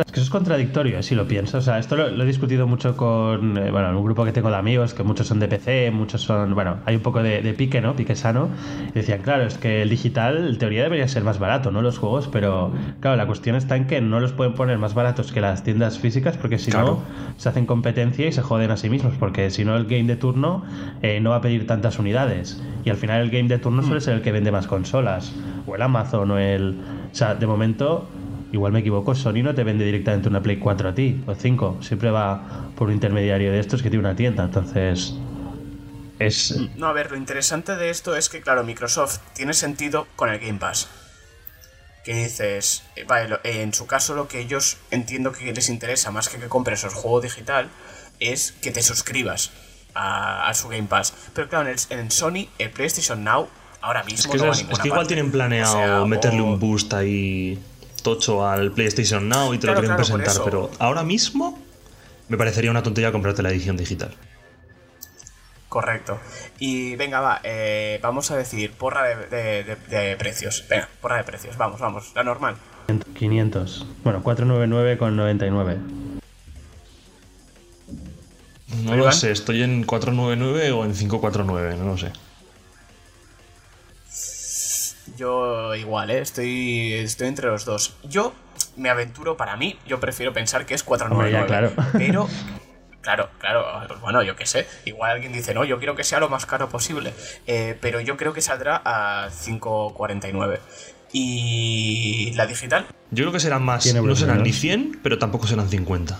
[0.00, 1.58] Es que eso es contradictorio, eh, si lo pienso.
[1.58, 4.56] O sea, esto lo, he discutido mucho con eh, bueno, un grupo que tengo de
[4.56, 6.54] amigos, que muchos son de PC, muchos son.
[6.54, 7.94] Bueno, hay un poco de, pique, ¿no?
[7.94, 8.48] Pique sano.
[8.90, 11.82] Y decían, claro, es que el digital, en teoría, debería ser más barato, ¿no?
[11.82, 15.32] Los juegos, pero claro, la cuestión está en que no los pueden poner más baratos
[15.32, 17.00] que las tiendas físicas, porque si no,
[17.36, 20.16] se hacen competencia y se joden a sí mismos, porque si no, el game de
[20.16, 20.64] turno
[21.02, 22.62] eh, no va a pedir tantas unidades.
[22.84, 25.32] Y al final, el game de turno suele ser el que vende más consolas,
[25.66, 26.76] o el Amazon, o el.
[27.12, 28.08] O sea, de momento
[28.52, 31.78] igual me equivoco, Sony no te vende directamente una Play 4 a ti, o 5,
[31.80, 35.14] siempre va por un intermediario de estos que tiene una tienda, entonces...
[36.18, 36.54] Es...
[36.76, 40.38] No, a ver, lo interesante de esto es que, claro, Microsoft tiene sentido con el
[40.38, 40.88] Game Pass.
[42.04, 46.28] Que dices, eh, vale, en su caso lo que ellos entiendo que les interesa más
[46.28, 47.70] que que compres el juego digital
[48.20, 49.50] es que te suscribas
[49.94, 51.12] a, su Game Pass.
[51.34, 53.48] Pero claro, en, Sony, el PlayStation Now
[53.80, 54.32] ahora mismo...
[54.34, 57.58] Es que, igual tienen planeado meterle un boost ahí
[58.02, 61.58] tocho al PlayStation Now y te lo quieren presentar, pero ahora mismo
[62.28, 64.14] me parecería una tontería comprarte la edición digital.
[65.68, 66.18] Correcto.
[66.58, 70.66] Y venga, va, eh, vamos a decir porra de, precios.
[70.68, 72.56] Venga, porra de precios, vamos, vamos, la normal.
[73.18, 73.86] 500.
[74.04, 75.78] Bueno, 499 con 99.
[78.84, 82.12] No lo sé, estoy en 499 o en 549, no lo sé.
[85.22, 86.18] Yo igual, ¿eh?
[86.18, 87.94] estoy, estoy entre los dos.
[88.02, 88.32] Yo
[88.76, 91.46] me aventuro para mí, yo prefiero pensar que es 499.
[91.46, 91.70] claro.
[91.92, 92.28] Pero,
[93.00, 94.66] claro, claro, pues bueno, yo qué sé.
[94.84, 97.14] Igual alguien dice, no, yo quiero que sea lo más caro posible.
[97.46, 100.58] Eh, pero yo creo que saldrá a 549.
[101.12, 102.86] ¿Y la digital?
[103.12, 103.86] Yo creo que serán más.
[103.94, 106.18] No serán ni 100, pero tampoco serán 50.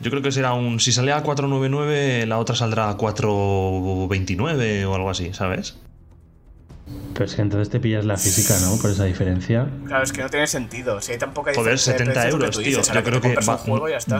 [0.00, 0.78] Yo creo que será un.
[0.78, 5.78] Si sale a 499, la otra saldrá a 429 o algo así, ¿sabes?
[7.18, 8.80] Pero es que entonces te pillas la física, ¿no?
[8.80, 9.66] Por esa diferencia.
[9.86, 11.00] Claro, es que no tiene sentido.
[11.00, 11.92] Si hay tan poca diferencia.
[11.92, 12.80] Joder, 70 euros, tío.
[12.80, 13.36] yo creo que.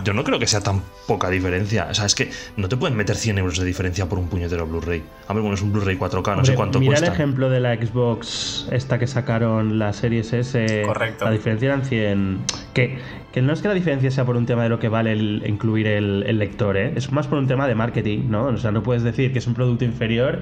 [0.02, 1.86] yo no creo que sea tan poca diferencia.
[1.88, 4.66] O sea, es que no te pueden meter 100 euros de diferencia por un puñetero
[4.66, 5.04] Blu-ray.
[5.28, 7.04] A ver, bueno, es un Blu-ray 4K, no sé cuánto mira cuesta.
[7.04, 10.82] Mira el ejemplo de la Xbox, esta que sacaron, la Series S.
[10.84, 11.24] Correcto.
[11.24, 12.44] La diferencia eran 100.
[12.74, 12.98] Que,
[13.32, 15.44] que no es que la diferencia sea por un tema de lo que vale el,
[15.46, 16.94] incluir el, el lector, ¿eh?
[16.96, 18.46] Es más por un tema de marketing, ¿no?
[18.46, 20.40] O sea, no puedes decir que es un producto inferior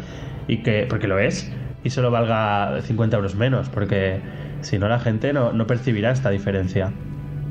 [0.48, 0.86] y que.
[0.88, 1.52] Porque lo es
[1.86, 4.20] y solo valga 50 euros menos, porque
[4.60, 6.92] si no la gente no, percibirá esta diferencia.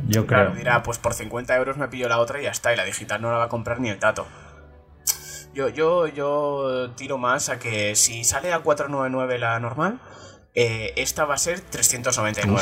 [0.08, 0.42] Yo creo.
[0.42, 2.84] Claro, dirá, pues por 50 euros me pillo la otra y ya está, y la
[2.84, 4.28] digital no la va a comprar ni el tato.
[5.54, 10.02] Yo, yo, yo tiro más a que si sale a 499 la normal,
[10.54, 12.62] eh, esta va a ser 399.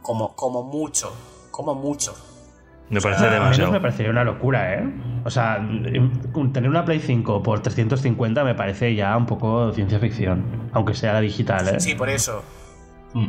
[0.00, 1.14] Como, como mucho,
[1.50, 2.16] como mucho.
[2.90, 3.72] Me parece demasiado.
[3.72, 4.84] me parecería una locura, ¿eh?
[5.24, 5.56] O sea,
[6.52, 10.70] tener una Play 5 por 350 me parece ya un poco ciencia ficción.
[10.72, 11.80] Aunque sea la digital, ¿eh?
[11.80, 12.42] Sí, por eso.
[13.12, 13.28] Mm.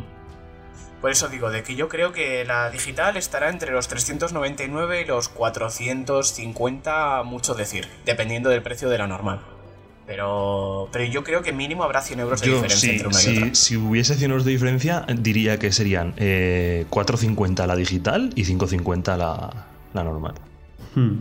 [1.02, 5.06] Por eso digo, de que yo creo que la digital estará entre los 399 y
[5.06, 9.39] los 450, mucho decir, dependiendo del precio de la normal.
[10.10, 13.54] Pero, pero yo creo que mínimo habrá 100 euros de diferencia entre una y otra.
[13.54, 19.15] Si hubiese 100 euros de diferencia, diría que serían eh, 4.50 la digital y 5.50
[19.17, 20.34] la, la normal.
[20.95, 21.19] Hmm.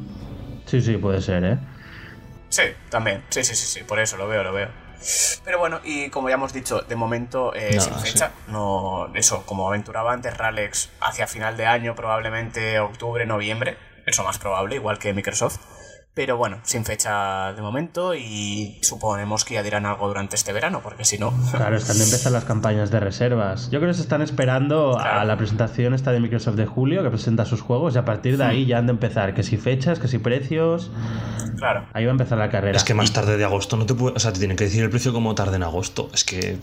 [0.64, 1.58] Sí, sí, puede ser, ¿eh?
[2.48, 3.22] Sí, también.
[3.28, 4.70] Sí, sí, sí, sí, por eso lo veo, lo veo.
[5.44, 9.68] Pero bueno, y como ya hemos dicho, de momento eh, sin fecha, no, eso, como
[9.68, 15.12] aventuraba antes Ralex, hacia final de año, probablemente octubre, noviembre, eso más probable, igual que
[15.12, 15.58] Microsoft.
[16.18, 20.80] Pero bueno, sin fecha de momento y suponemos que ya dirán algo durante este verano,
[20.82, 21.32] porque si no...
[21.52, 23.70] Claro, están de empezar las campañas de reservas.
[23.70, 27.10] Yo creo que se están esperando a la presentación esta de Microsoft de julio, que
[27.10, 30.00] presenta sus juegos, y a partir de ahí ya han de empezar, que si fechas,
[30.00, 30.90] que si precios...
[31.56, 31.86] Claro.
[31.92, 32.76] Ahí va a empezar la carrera.
[32.76, 34.16] Es que más tarde de agosto no te puede...
[34.16, 36.08] O sea, te tienen que decir el precio como tarde en agosto.
[36.12, 36.56] Es que...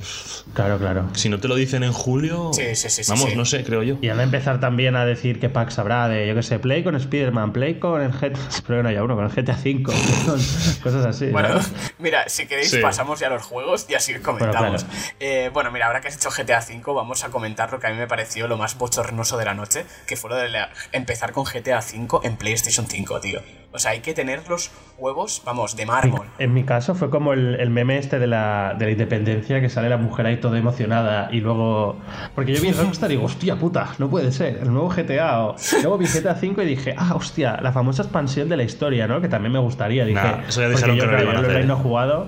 [0.53, 1.09] Claro, claro.
[1.13, 2.51] Si no te lo dicen en julio...
[2.53, 3.03] Sí, sí, sí.
[3.09, 3.97] Vamos, no sé, creo yo.
[4.01, 6.83] Y han de empezar también a decir qué packs habrá de, yo que sé, Play
[6.83, 8.39] con Spider-Man, Play con el GTA...
[8.67, 9.91] Pero no hay uno, con el GTA 5.
[10.83, 11.27] cosas así.
[11.27, 11.59] Bueno,
[11.99, 12.79] Mira, si queréis Sí.
[12.81, 14.85] pasamos ya a los juegos y así comentamos.
[14.85, 17.87] Bueno, Eh, Bueno, mira, ahora que has hecho GTA V, vamos a comentar lo que
[17.87, 20.69] a mí me pareció lo más bochornoso de la noche, que fue lo de la-
[20.91, 23.39] empezar con GTA V en PlayStation 5, tío.
[23.71, 26.25] O sea, hay que tener los huevos, vamos, de mármol.
[26.39, 29.67] En mi caso fue como el, el meme este de la, de la independencia que
[29.69, 31.97] sale la mujer ahí toda emocionada y luego...
[32.35, 35.43] Porque yo vi el Rockstar y digo, hostia puta, no puede ser, el nuevo GTA.
[35.43, 35.55] O...
[35.81, 39.19] Luego vi GTA 5 y dije, ah, hostia, la famosa expansión de la historia, ¿no?
[39.19, 40.05] Que también me gustaría.
[40.05, 42.27] Dije, Nah, eso ya dijeron yo, que no lo claro, a yo no he jugado.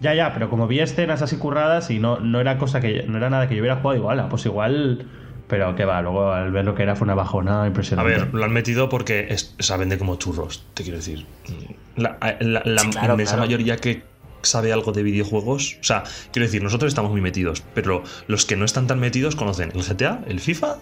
[0.00, 3.16] Ya, ya, pero como vi escenas así curradas y no, no era cosa que no
[3.18, 5.06] era nada que yo hubiera jugado igual, pues igual...
[5.46, 8.10] Pero que va, luego al ver lo que era fue una bajona A impresionante.
[8.10, 11.26] ver, lo han metido porque es, o sea, vende como churros, te quiero decir.
[11.96, 13.46] La, la- la Sí, claro, inmensa claro.
[13.46, 14.02] mayoría que
[14.40, 16.02] sabe algo de videojuegos, o sea,
[16.32, 19.82] quiero decir, nosotros estamos muy metidos, pero los que no están tan metidos conocen el
[19.82, 20.76] GTA, el FIFA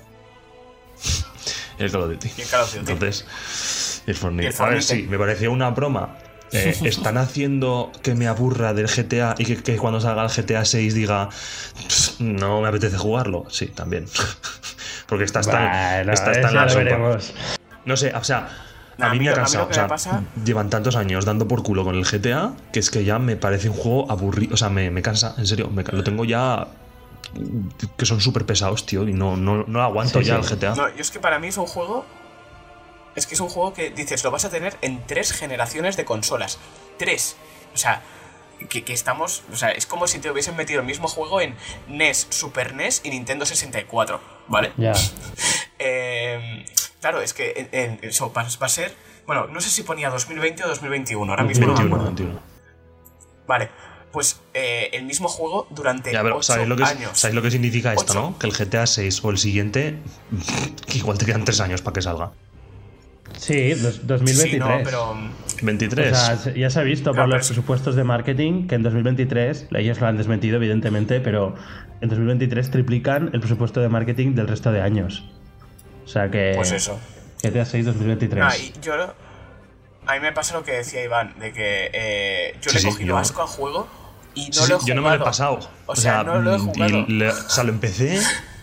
[1.82, 2.30] el Call of Duty.
[2.36, 2.92] Y el Call of Duty.
[2.92, 4.44] Entonces, el Fortnite.
[4.44, 6.16] Y el A ver, sí, me pareció una broma.
[6.52, 10.64] Eh, están haciendo que me aburra del GTA y que, que cuando salga el GTA
[10.66, 13.46] 6 diga "Pff, no me apetece jugarlo.
[13.48, 14.06] Sí, también.
[15.06, 15.62] Porque estás tan,
[15.96, 16.84] Bueno, estás tan ya a lo sopa.
[16.84, 17.32] veremos.
[17.84, 18.48] No sé, o sea,
[18.98, 19.66] No, a a mí me ha cansado.
[19.68, 23.04] o sea, pasa- llevan tantos años dando por culo con el GTA que es que
[23.04, 24.54] ya me parece un juego aburrido.
[24.54, 25.68] O sea, me, me cansa, en serio.
[25.70, 26.68] me lo tengo ya.
[27.96, 30.52] Que son súper pesados, tío, y no, no, no aguanto Sí, ya sí.
[30.52, 30.74] el GTA.
[30.74, 32.04] No, yo es que para mí es un juego.
[33.14, 36.04] Es que es un juego que dices, lo vas a tener en tres generaciones de
[36.04, 36.58] consolas.
[36.98, 37.36] Tres.
[37.74, 38.02] O sea,
[38.70, 39.42] que, que estamos.
[39.52, 41.54] O sea, es como si te hubiesen metido el mismo juego en
[41.88, 44.20] NES, Super NES y Nintendo 64.
[44.48, 44.72] ¿Vale?
[44.76, 44.92] Ya.
[45.84, 46.64] Eh,
[47.00, 48.94] claro, es que en- en- eso va, va a ser.
[49.26, 51.32] Bueno, no sé si ponía 2020 o 2021.
[51.32, 52.14] Ahora mismo no me 21, acuerdo.
[52.16, 52.40] 21.
[53.48, 53.70] Vale.
[54.12, 57.18] Pues eh, el mismo juego durante Ya, pero 8 ¿sabéis lo, que, es- años.
[57.18, 58.20] ¿sabéis lo que significa esto, Ocho.
[58.32, 58.38] no?
[58.38, 59.98] Que el GTA 6 o el siguiente,
[60.86, 62.32] que igual te quedan tres años para que salga.
[63.38, 64.50] Sí, dos- 2023.
[64.52, 65.16] Sí, no, pero.
[65.62, 66.12] 23.
[66.12, 68.74] O sea, se- ya se ha visto Claro, por los es- presupuestos de marketing que
[68.74, 71.54] en 2023, ellos lo han desmentido evidentemente, pero
[72.02, 75.24] en 2023 triplican el presupuesto de marketing del resto de años.
[76.04, 76.98] O sea que Pues eso.
[77.42, 78.44] GTA 6 2023.
[78.44, 78.92] Ah, y yo.
[80.04, 82.82] A mí me pasa lo que decía Iván, de que eh, yo Sí, le he
[82.82, 83.86] sí, cogido yo- asco al juego
[84.34, 84.86] y no Sí, lo he jugado.
[84.86, 85.70] yo no me lo he pasado.
[85.86, 86.98] O sea, no lo he mm, jugado.
[87.08, 88.20] Y le- o sea, lo empecé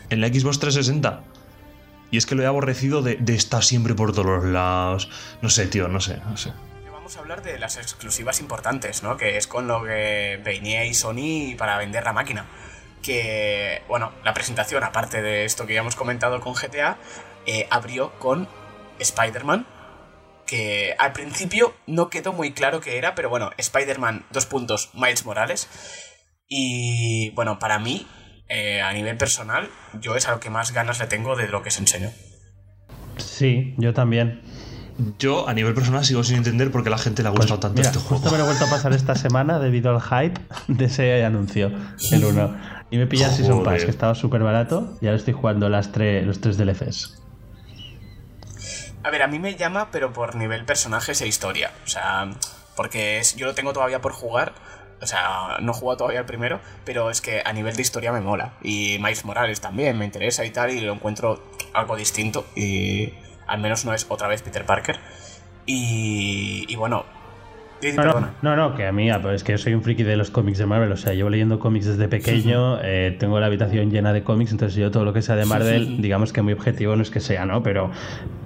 [0.09, 1.21] en la Xbox 360.
[2.11, 5.09] Y es que lo he aborrecido de, de estar siempre por todos los lados.
[5.41, 6.51] No sé, tío, no sé, no sé.
[6.91, 9.15] Vamos a hablar de las exclusivas importantes, ¿no?
[9.17, 12.45] Que es con lo que venía y Sony para vender la máquina.
[13.03, 16.97] Que, bueno, la presentación, aparte de esto que ya hemos comentado con GTA,
[17.45, 18.47] eh, abrió con
[18.99, 19.65] Spider-Man.
[20.49, 25.25] Que al principio no quedó muy claro qué era, pero bueno, Spider-Man, dos puntos, Miles
[25.25, 25.67] Morales.
[26.47, 28.07] Y bueno, para mí,
[28.47, 29.69] eh, a nivel personal,
[30.01, 32.09] yo es a lo que más ganas le tengo de lo que se enseñó.
[33.17, 34.41] Sí, yo también.
[35.17, 37.41] Yo, a nivel personal, sigo sin entender por qué a la gente le ha Pues,
[37.45, 38.31] gustado tanto mira, este justo juego.
[38.31, 41.71] me lo he vuelto a pasar esta semana debido al hype de ese anuncio,
[42.11, 42.57] el 1.
[42.91, 45.91] Y me pilla el Season Pass, que estaba súper barato, y ahora estoy jugando las
[45.91, 47.18] tres, los tres DLCs.
[49.03, 51.71] A ver, a mí me llama, pero por nivel personajes e historia.
[51.85, 52.29] O sea,
[52.75, 54.53] porque es, yo lo tengo todavía por jugar.
[55.01, 58.11] O sea, no he jugado todavía el primero, pero es que a nivel de historia
[58.11, 58.53] me mola.
[58.61, 61.41] Y Miles Morales también me interesa y tal, y lo encuentro
[61.73, 62.45] algo distinto.
[62.55, 63.13] Y
[63.47, 64.99] al menos no es otra vez Peter Parker.
[65.65, 67.05] Y, y bueno,
[67.95, 68.11] No, no,
[68.41, 70.57] no, no, que a mí, ah, es que yo soy un friki de los cómics
[70.57, 74.23] de Marvel, o sea, llevo leyendo cómics desde pequeño, eh, tengo la habitación llena de
[74.23, 77.09] cómics, entonces yo todo lo que sea de Marvel, digamos que mi objetivo no es
[77.09, 77.63] que sea, ¿no?
[77.63, 77.89] Pero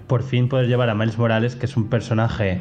[0.07, 2.59] por fin poder llevar a Miles Morales, que es un personaje,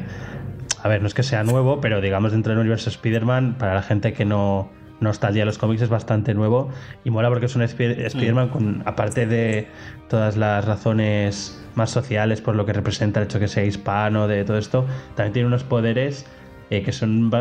[0.81, 3.83] a ver, no es que sea nuevo, pero digamos dentro del universo Spider-Man, para la
[3.83, 6.69] gente que no, no está al día de los cómics es bastante nuevo
[7.03, 9.67] y mola porque es un Spi- Spider-Man con, aparte de
[10.09, 14.43] todas las razones más sociales por lo que representa el hecho que sea hispano, de
[14.43, 16.25] todo esto, también tiene unos poderes
[16.77, 17.31] eh, que son,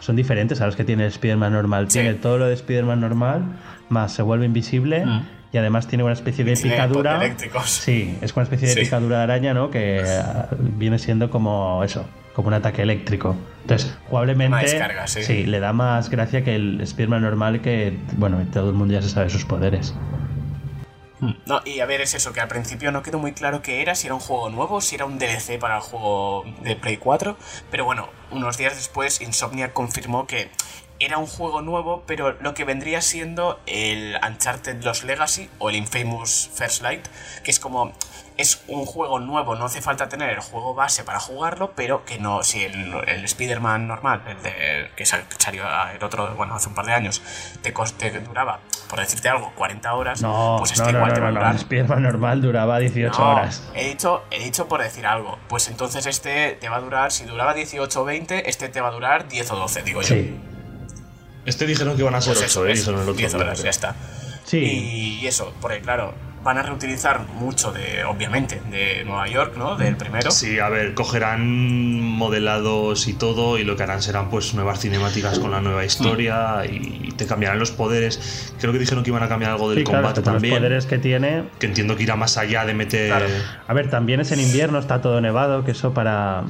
[0.00, 1.90] son diferentes a los que tiene el Spider-Man normal.
[1.90, 2.00] Sí.
[2.00, 3.42] Tiene todo lo de Spider-Man normal,
[3.88, 5.22] más se vuelve invisible Mm.
[5.52, 7.20] y además tiene una especie de picadura.
[7.64, 8.80] Sí, es una especie de Sí.
[8.80, 9.70] picadura de araña, ¿no?
[9.70, 13.36] Que ah, viene siendo como eso, como un ataque eléctrico.
[13.62, 14.58] Entonces, jugablemente.
[14.62, 15.44] Descarga, sí.
[15.46, 19.08] le da más gracia que el Spider-Man normal, que, bueno, todo el mundo ya se
[19.10, 19.94] sabe sus poderes.
[21.46, 23.94] No, y a ver, es eso, que al principio no quedó muy claro qué era,
[23.94, 27.36] si era un juego nuevo, si era un DLC para el juego de Play 4,
[27.70, 30.50] pero bueno, unos días después Insomniac confirmó que
[30.98, 35.76] era un juego nuevo, pero lo que vendría siendo el Uncharted Lost Legacy o el
[35.76, 37.06] Infamous First Light,
[37.42, 37.92] que es como
[38.36, 42.18] es un juego nuevo, no hace falta tener el juego base para jugarlo, pero que
[42.18, 46.86] no, si el, Spider-Man normal, el que sal- salió el otro, bueno, hace un par
[46.86, 47.20] de años,
[47.60, 51.14] te, te duraba, por decirte algo, 40 horas, No, pues este no, no, igual no,
[51.14, 51.50] te va a durar.
[51.52, 53.62] El Spider-Man normal duraba 18 No, horas.
[53.74, 55.38] He dicho, he dicho por decir algo.
[55.48, 58.88] Pues entonces este te va a durar, si duraba 18 o 20, este te va
[58.88, 60.08] a durar 10 o 12, digo yo.
[60.08, 60.40] Sí.
[61.46, 62.72] Este dijeron que iban a ser Pues 8, eso, ¿eh?
[62.72, 63.94] es Dijeron el otro 10 día, horas, ya está.
[64.44, 64.58] Sí.
[65.20, 69.76] Y eso, porque claro, van a reutilizar mucho de, obviamente, de Nueva York, ¿no?
[69.76, 70.30] Del primero.
[70.30, 75.38] Sí, a ver, cogerán modelados y todo y lo que harán serán pues nuevas cinemáticas
[75.38, 78.54] con la nueva historia y te cambiarán los poderes.
[78.58, 80.54] Creo que dijeron que iban a cambiar algo del Sí, combate a los también.
[80.56, 81.44] poderes que tiene.
[81.58, 83.08] Que entiendo que irá más allá de meter...
[83.08, 83.26] Claro.
[83.66, 86.44] A ver, también es en invierno, está todo nevado, que eso para...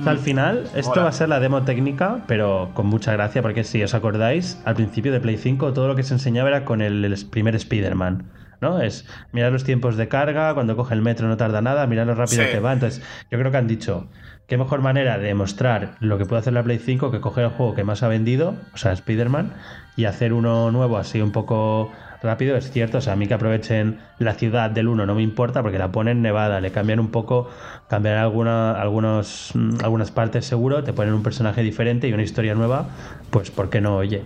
[0.00, 3.42] O sea, al final, esto va a ser la demo técnica, pero con mucha gracia,
[3.42, 6.64] porque si os acordáis, al principio de Play 5 todo lo que se enseñaba era
[6.64, 8.24] con el, el primer Spider-Man.
[8.60, 8.80] ¿No?
[8.80, 12.14] Es mirar los tiempos de carga, cuando coge el metro no tarda nada, mirar lo
[12.14, 12.50] rápido Sí.
[12.50, 12.72] que va.
[12.72, 14.08] Entonces, yo creo que han dicho,
[14.46, 17.50] qué mejor manera de mostrar lo que puede hacer la Play 5 que coger el
[17.50, 19.52] juego que más ha vendido, o sea, Spider-Man,
[19.96, 21.90] y hacer uno nuevo así un poco
[22.22, 22.98] rápido, es cierto.
[22.98, 25.92] O sea, a mí que aprovechen la ciudad del 1 no me importa porque la
[25.92, 27.48] ponen nevada, le cambian un poco,
[27.88, 32.54] cambian alguna, algunos, mm, algunas partes seguro, te ponen un personaje diferente y una historia
[32.54, 32.88] nueva,
[33.30, 33.96] pues ¿por qué no?
[33.96, 34.24] Oye.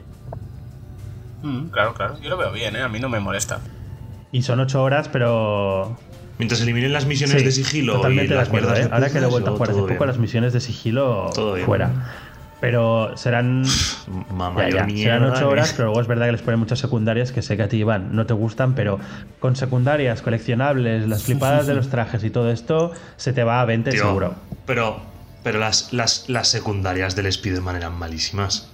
[1.42, 2.14] Mm, claro, claro.
[2.22, 2.82] Yo lo veo bien, ¿eh?
[2.82, 3.58] A mí no me molesta.
[4.32, 5.96] Y son ocho horas, pero
[6.38, 8.88] Mientras eliminen las misiones Sí, de sigilo y totalmente de las acuerdo, mierdas ¿eh?
[8.88, 10.06] de Ahora que lo he vuelto a jugar hace poco, bien.
[10.06, 11.66] las misiones de sigilo Todo bien.
[11.66, 11.90] fuera.
[12.60, 13.64] Pero serán,
[14.30, 15.44] Ma- ya, ya, serán ocho ¿eh?
[15.44, 17.78] horas, pero luego es verdad que les ponen muchas secundarias que sé que a ti,
[17.78, 18.98] Iván, no te gustan, pero
[19.40, 23.64] con secundarias, coleccionables, las flipadas de los trajes y todo esto, se te va a
[23.64, 24.34] 20 Tío, seguro.
[24.64, 25.00] Pero,
[25.42, 28.71] pero las, las, las secundarias del Spider-Man eran malísimas.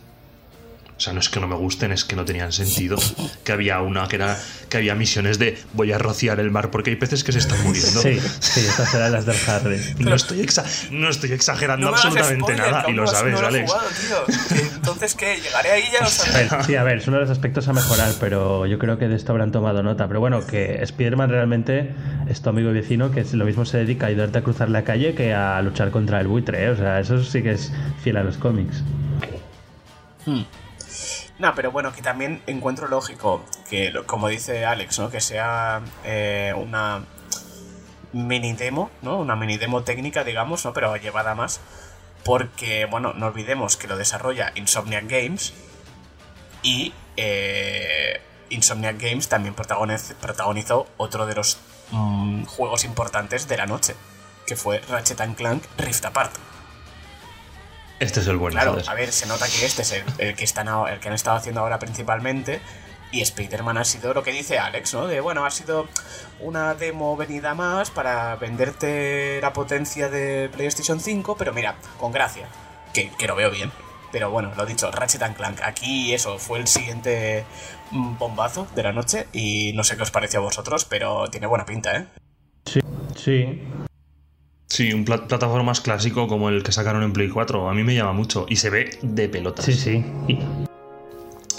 [0.98, 2.98] O sea, no es que no me gusten, es que no tenían sentido.
[3.44, 4.36] Que había una que era
[4.68, 7.62] que había misiones de voy a rociar el mar porque hay peces que se están
[7.62, 8.02] muriendo.
[8.02, 9.80] Sí, sí, estas serán las del Harry.
[10.00, 13.46] No estoy, exa- no estoy exagerando No absolutamente spoiler, nada y lo sabes, no lo
[13.46, 13.70] Alex.
[13.70, 13.88] jugado,
[14.26, 14.58] tío.
[14.74, 15.40] Entonces, ¿qué?
[15.40, 18.12] ¿Llegaré ahí ya lo ver, sí, a ver, es uno de los aspectos a mejorar,
[18.18, 20.08] pero yo creo que de esto habrán tomado nota.
[20.08, 21.94] Pero bueno, que Spider-Man realmente
[22.28, 24.68] es tu amigo y vecino, que es- lo mismo se dedica a ayudarte a cruzar
[24.68, 26.70] la calle que a luchar contra el buitre, ¿eh?
[26.70, 28.82] O sea, eso sí que es fiel a los cómics.
[31.38, 35.08] No, pero bueno, que también encuentro lógico que, como dice Alex, ¿no?
[35.10, 37.04] Que sea eh, una
[38.12, 39.18] mini demo, ¿no?
[39.18, 40.72] Una mini demo técnica, digamos, ¿no?
[40.72, 41.60] Pero llevada más.
[42.24, 45.52] Porque, bueno, no olvidemos que lo desarrolla Insomniac Games.
[46.62, 48.20] Y eh,
[48.50, 51.58] Insomniac Games también protagoniz- protagonizó otro de los
[51.92, 53.94] mm, juegos importantes de la noche.
[54.44, 56.32] Que fue Ratchet Clank Rift Apart.
[58.00, 58.54] Este es el bueno.
[58.54, 58.88] Claro, joder.
[58.88, 61.36] a ver, se nota que este es el, el que están el que han estado
[61.36, 62.60] haciendo ahora principalmente.
[63.10, 65.06] Y Spider-Man ha sido lo que dice Alex, ¿no?
[65.06, 65.88] De bueno, ha sido
[66.40, 72.46] una demo venida más para venderte la potencia de PlayStation 5, pero mira, con gracia.
[72.92, 73.72] Que, que lo veo bien.
[74.12, 75.60] Pero bueno, lo dicho, Ratchet and Clank.
[75.62, 77.44] Aquí eso fue el siguiente
[77.90, 79.26] mm, bombazo de la noche.
[79.32, 82.06] Y no sé qué os pareció a vosotros, pero tiene buena pinta, ¿eh?
[82.66, 82.80] Sí,
[83.16, 83.62] Sí,
[84.94, 87.68] un pla- plataformas clásico como el que sacaron en Play 4.
[87.68, 88.46] A mí me llama mucho.
[88.48, 89.64] Y se ve de pelotas.
[89.64, 90.04] sí, sí.
[90.28, 90.38] Y-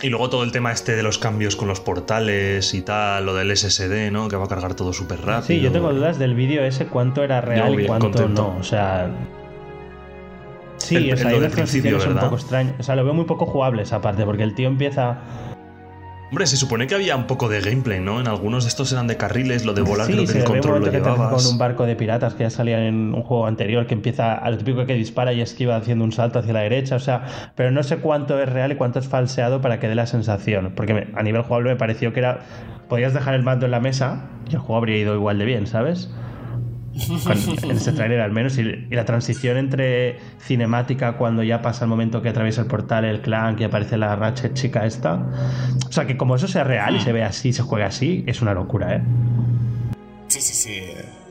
[0.01, 3.33] Y luego todo el tema este de los cambios con los portales y tal, lo
[3.35, 4.29] del SSD, ¿no?
[4.29, 5.41] Que va a cargar todo súper rápido.
[5.47, 8.41] Sí, yo tengo dudas del vídeo ese, cuánto era real y cuánto contento.
[8.53, 8.57] no.
[8.59, 9.09] O sea.
[10.77, 12.75] Sí, El- o sea, hay unas transiciones un poco extrañas.
[12.79, 15.17] O sea, lo veo muy poco jugable esa parte, porque el tío empieza.
[16.31, 18.19] Hombre, se supone que había un poco de gameplay, ¿no?
[18.19, 20.79] En algunos de estos eran de carriles, lo de volar sí, creo que el control
[20.79, 21.43] lo que te llevabas.
[21.43, 24.51] con un barco de piratas que ya salía en un juego anterior, que empieza a
[24.51, 27.23] lo típico que dispara y esquiva haciendo un salto hacia la derecha, o sea,
[27.55, 30.73] pero no sé cuánto es real y cuánto es falseado para que dé la sensación,
[30.75, 32.41] porque me- a nivel jugable me pareció que era,
[32.87, 35.65] podías dejar el mando en la mesa y el juego habría ido igual de bien,
[35.65, 36.11] ¿sabes?
[37.23, 41.85] Con- en ese tráiler al menos y, y la transición entre cinemática cuando ya pasa
[41.85, 45.15] el momento que atraviesa el portal el clan que aparece la Ratchet chica esta.
[45.87, 48.41] O sea que como eso sea real y se ve así se juega así es
[48.41, 49.01] una locura eh
[50.27, 50.79] Sí, sí, sí.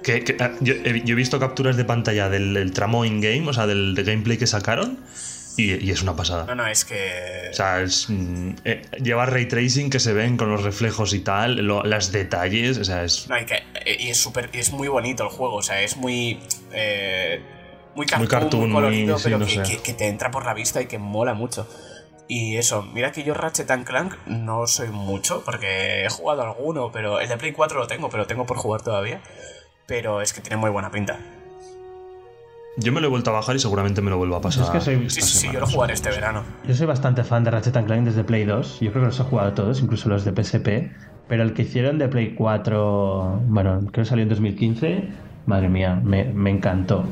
[0.03, 3.47] Que- que- ah, yo, he, yo he visto capturas de pantalla del, del tramo in-game,
[3.49, 4.99] o sea, del, del gameplay que sacaron,
[5.59, 6.47] y, y es una pasada.
[6.47, 7.49] No, no, es que.
[7.51, 11.21] O sea, es, mm, eh, lleva ray tracing que se ven con los reflejos y
[11.21, 14.73] tal, las detalles, o sea, es No, y, que, eh, y es súper y es
[14.73, 16.39] muy bonito el juego, o sea, es muy
[16.73, 17.43] eh,
[17.95, 19.63] muy cartoon, muy, cartoon, muy- colorido, sí, pero no que, sé.
[19.77, 21.69] que- que te entra por la vista y que mola mucho.
[22.31, 26.93] Y eso, mira que yo Ratchet and Clank no soy mucho, porque he jugado alguno,
[26.93, 29.21] pero el de Play 4 lo tengo, pero lo tengo por jugar todavía.
[29.87, 31.19] Pero es que tiene muy buena pinta.
[32.79, 34.65] Yo me lo he vuelto a bajar y seguramente me lo vuelvo a pasar.
[34.65, 36.43] es que soy- Sí, esta sí, sí, yo lo jugaré este verano.
[36.67, 38.81] Yo soy bastante fan de Ratchet Clank desde Play 2.
[38.81, 40.93] Yo creo que los he jugado todos, incluso los de PSP.
[41.29, 45.09] Pero el que hicieron de Play 4, bueno, creo que salió en 2015,
[45.47, 47.05] madre mía, me, me encantó.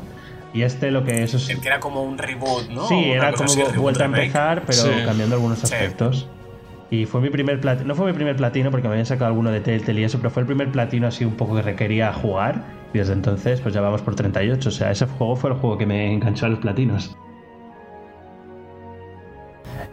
[0.53, 1.49] Y este lo que eso es...
[1.49, 2.87] El que era como un reboot, ¿no?
[2.87, 4.89] sí, Una era como así, vuelta a empezar, pero Sí.
[5.05, 5.65] cambiando algunos Sí.
[5.65, 6.27] aspectos.
[6.89, 9.51] Y fue mi primer platino, no fue mi primer platino porque me habían sacado alguno
[9.51, 12.63] de Telltale y eso, pero fue el primer platino así un poco que requería jugar.
[12.93, 15.77] Y desde entonces pues ya vamos por 38, o sea, ese juego fue el juego
[15.77, 17.15] que me enganchó a los platinos.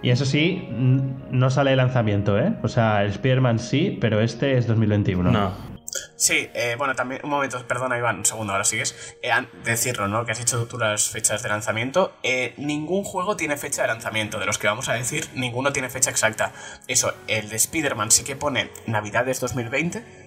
[0.02, 2.54] Y eso sí, no sale de lanzamiento, ¿eh?
[2.62, 5.30] O sea, el Spider-Man sí, pero este es 2021.
[5.30, 5.74] No.
[6.16, 9.16] Sí, eh, bueno, también, un momento, perdona Iván, un segundo, ahora sigues.
[9.22, 9.30] Eh,
[9.64, 10.24] decirlo, ¿no?
[10.26, 12.12] Que has hecho tú las fechas de lanzamiento.
[12.22, 15.88] Eh, ningún juego tiene fecha de lanzamiento, de los que vamos a decir, ninguno tiene
[15.88, 16.52] fecha exacta.
[16.86, 20.23] Eso, el de Spider-Man sí que pone Navidades 2020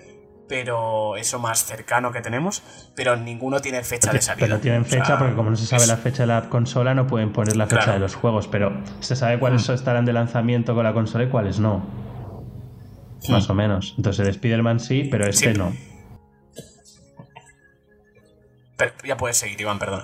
[0.47, 2.63] pero eso más cercano que tenemos,
[2.95, 4.47] pero ninguno tiene fecha de salida.
[4.47, 7.33] Pero tienen fecha porque como no se sabe la fecha de la consola no pueden
[7.33, 9.73] poner la fecha de los juegos, pero se sabe cuáles mm.
[9.73, 11.85] estarán de lanzamiento con la consola y cuáles no.
[13.29, 13.95] Más o menos.
[13.97, 15.73] Entonces el Spider-Man sí, pero este no.
[19.03, 20.03] ya puedes seguir, Iván, perdón.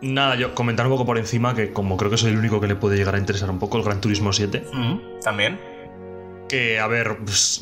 [0.00, 2.68] Nada, yo comentar un poco por encima que como creo que soy el único que
[2.68, 4.64] le puede llegar a interesar un poco el Gran Turismo 7.
[4.72, 5.58] Mm, también.
[6.48, 7.60] Que, a ver, pues,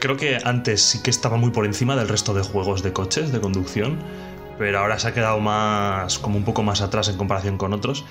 [0.00, 3.32] creo que antes sí que estaba muy por encima del resto de juegos de coches,
[3.32, 3.98] de conducción,
[4.58, 8.04] pero ahora se ha quedado más, como un poco más atrás en comparación con otros.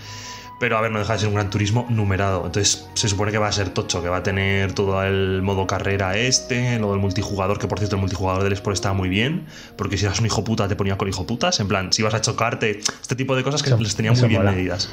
[0.59, 2.43] Pero a ver, no deja de ser un gran turismo numerado.
[2.43, 5.67] Entonces se supone que va a ser tocho, que va a tener todo el modo
[5.67, 9.45] carrera este, lo del multijugador, que por cierto el multijugador del Sport estaba muy bien,
[9.75, 12.15] porque si eras un hijo puta te ponía con hijo putas, en plan, si ibas
[12.15, 14.89] a chocarte, este tipo de cosas que les tenía muy bien medidas.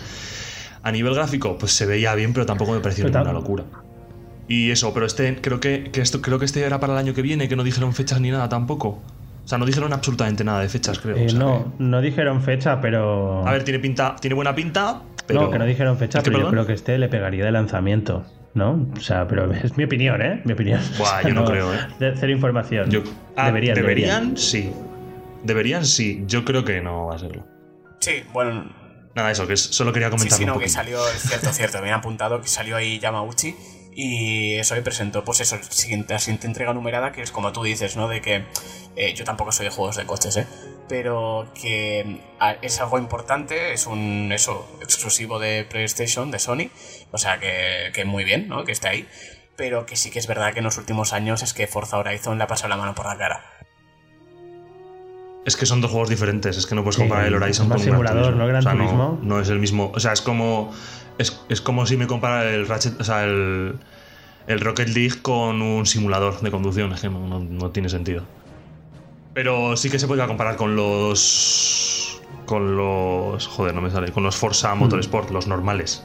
[0.83, 3.65] A nivel gráfico, pues se veía bien, pero tampoco me pareció una locura.
[4.47, 7.23] Y eso, pero este, creo que, esto, creo que este era para el año que
[7.23, 9.03] viene, que no dijeron fechas ni nada tampoco.
[9.45, 11.17] O sea, no dijeron absolutamente nada de fechas, creo.
[11.17, 13.47] Eh, no, no dijeron fecha, pero.
[13.47, 16.67] A ver, tiene pinta, tiene buena pinta, no, que no dijeron fecha, pero yo creo
[16.67, 18.25] que este le pegaría de lanzamiento.
[18.55, 18.89] ¿no?
[18.97, 20.41] O sea, pero es mi opinión, ¿eh?
[20.45, 20.81] Mi opinión.
[20.97, 21.79] Buah, yo no, creo, ¿eh?
[21.99, 22.89] De cero información.
[23.37, 24.73] Ah, deberían, deberían, sí.
[25.43, 26.25] Deberían, sí.
[26.27, 27.45] Yo creo que no va a serlo.
[28.01, 28.73] Sí, bueno.
[29.15, 30.37] Nada, eso, que solo quería comentar.
[30.37, 31.81] Sí, sí, no, que salió, cierto, cierto.
[31.83, 33.55] Me han apuntado que salió ahí Yamauchi
[33.95, 37.97] y eso me presentó, pues eso, la siguiente, entrega numerada, que es como tú dices,
[37.97, 38.09] ¿no?
[38.09, 38.45] De que
[38.97, 40.47] eh, yo tampoco soy de juegos de coches, ¿eh?
[40.89, 42.21] Pero que
[42.61, 46.71] es algo importante, es un eso exclusivo de PlayStation, de Sony,
[47.13, 48.65] o sea que, que muy bien, ¿no?
[48.65, 49.09] Que esté ahí.
[49.57, 52.37] Pero que sí que es verdad que en los últimos años es que Forza Horizon
[52.39, 53.45] le ha pasado la mano por la cara.
[55.45, 58.35] Es que son dos juegos diferentes, es que no puedes comparar el Horizon con simulador,
[58.35, 58.47] ¿no?
[58.47, 59.19] Gran Turismo.
[59.23, 59.93] no, es el mismo.
[59.95, 60.73] O sea, es como
[61.19, 63.79] es, como si me comparara el Ratchet, o sea, el,
[64.47, 68.25] Rocket League con un simulador de conducción, es que no, tiene sentido.
[69.33, 72.21] Pero sí que se podría comparar con los.
[72.47, 73.47] Con los.
[73.47, 74.13] Joder, no me sale.
[74.13, 76.05] Con los Forza Motorsport, los normales.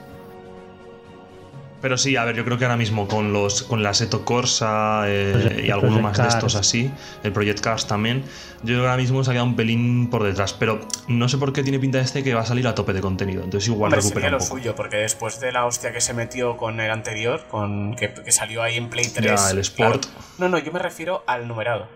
[1.82, 5.04] Pero sí, a ver, yo creo que ahora mismo con los con la Seto Corsa
[5.08, 6.92] eh, y alguno más de estos así,
[7.24, 8.24] el Project Cars también,
[8.62, 10.54] yo creo que ahora mismo se ha quedado un pelín por detrás.
[10.54, 13.02] Pero no sé por qué tiene pinta este que va a salir a tope de
[13.02, 13.44] contenido.
[13.44, 16.80] Entonces igual recupera un lo suyo, porque después de la hostia que se metió con
[16.82, 19.26] el anterior, con que, salió ahí en Play 3.
[19.26, 20.06] Ya, el Sport.
[20.38, 21.88] no, no, yo me refiero al numerado.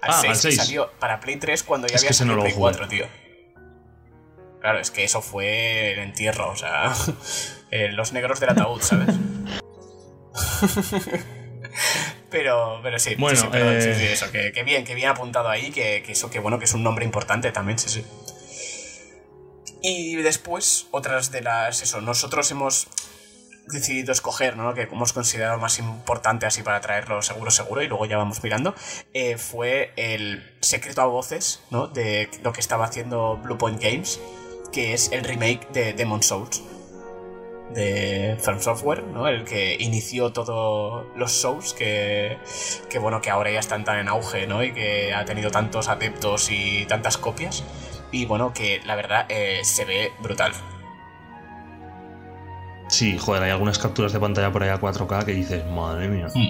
[0.00, 3.06] Al ah, 6, que salió para Play 3 cuando ya había salido Play 4, tío.
[4.60, 6.92] Claro, es que eso fue el entierro, o sea,
[7.70, 9.10] eh, los negros del ataúd, ¿sabes?
[12.30, 16.30] pero, pero sí, bueno, sí, eh, eso, que, bien, que bien apuntado ahí, que, eso,
[16.30, 18.04] que bueno, que es un nombre importante también, sí, sí.
[19.82, 22.88] Y después, otras de las, eso, nosotros hemos
[23.66, 24.74] decidido escoger, ¿no?
[24.74, 28.74] Que hemos considerado más importante así para traerlo seguro, seguro, y luego ya vamos mirando,
[29.12, 31.86] eh, fue el secreto a voces, ¿no?
[31.86, 34.18] De lo que estaba haciendo Bluepoint Games
[34.72, 36.62] que es el remake de Demon Souls
[37.74, 39.28] de From Software, ¿no?
[39.28, 42.38] El que inició todos los Souls que,
[42.88, 44.62] que, bueno, que ahora ya están tan en auge, ¿no?
[44.62, 47.64] Y que ha tenido tantos adeptos y tantas copias.
[48.10, 50.52] Y bueno, que la verdad eh, se ve brutal.
[52.88, 56.28] Sí, joder, hay algunas capturas de pantalla por ahí a 4K que dices, madre mía.
[56.34, 56.48] Hmm.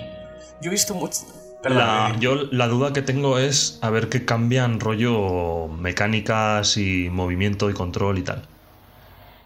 [0.61, 1.23] Yo he visto mucho,
[1.65, 7.69] la, yo la duda que tengo es a ver qué cambian rollo mecánicas y movimiento
[7.71, 8.43] y control y tal.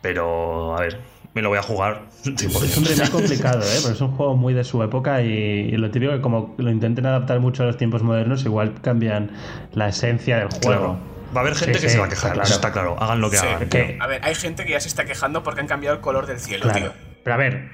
[0.02, 1.00] Pero, a ver,
[1.34, 2.02] me lo voy a jugar.
[2.24, 3.78] Es un remake complicado, ¿eh?
[3.82, 7.06] Pero es un juego muy de su época y, lo típico que como lo intenten
[7.06, 9.30] adaptar mucho a los tiempos modernos, igual cambian
[9.72, 10.98] la esencia del juego.
[11.34, 12.54] Va a haber gente que se va a quejar, está claro.
[12.54, 13.02] está claro.
[13.02, 13.68] Hagan lo que hagan.
[14.00, 16.38] A ver, hay gente que ya se está quejando porque han cambiado el color del
[16.38, 16.92] cielo, tío.
[17.24, 17.70] Pero a ver,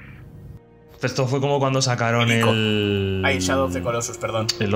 [1.01, 3.23] esto fue como cuando sacaron el.
[3.25, 4.47] Ay, Shadow of the Colossus, perdón.
[4.59, 4.75] El,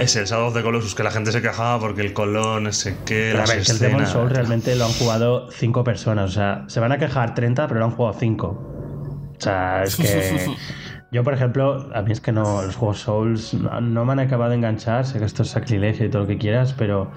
[0.00, 2.72] Es el Shadow of the Colossus, que la gente se quejaba porque el color, no
[2.72, 3.32] sé qué.
[3.32, 6.30] a ver, que el Demon Soul realmente lo han jugado 5 personas.
[6.30, 8.46] O sea, se van a quejar 30, pero lo han jugado 5.
[8.46, 10.50] O sea, es que.
[11.12, 14.48] Yo, por ejemplo, a mí es que no, los juegos Souls no, me han acabado
[14.48, 15.04] de enganchar.
[15.04, 17.10] Sé que esto es sacrilegio y todo lo que quieras, pero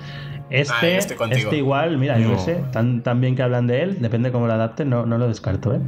[0.49, 4.47] este, este igual, mira, yo sé, tan, tan bien que hablan de él, depende cómo
[4.47, 5.79] lo adapten, no, no lo descarto, ¿eh?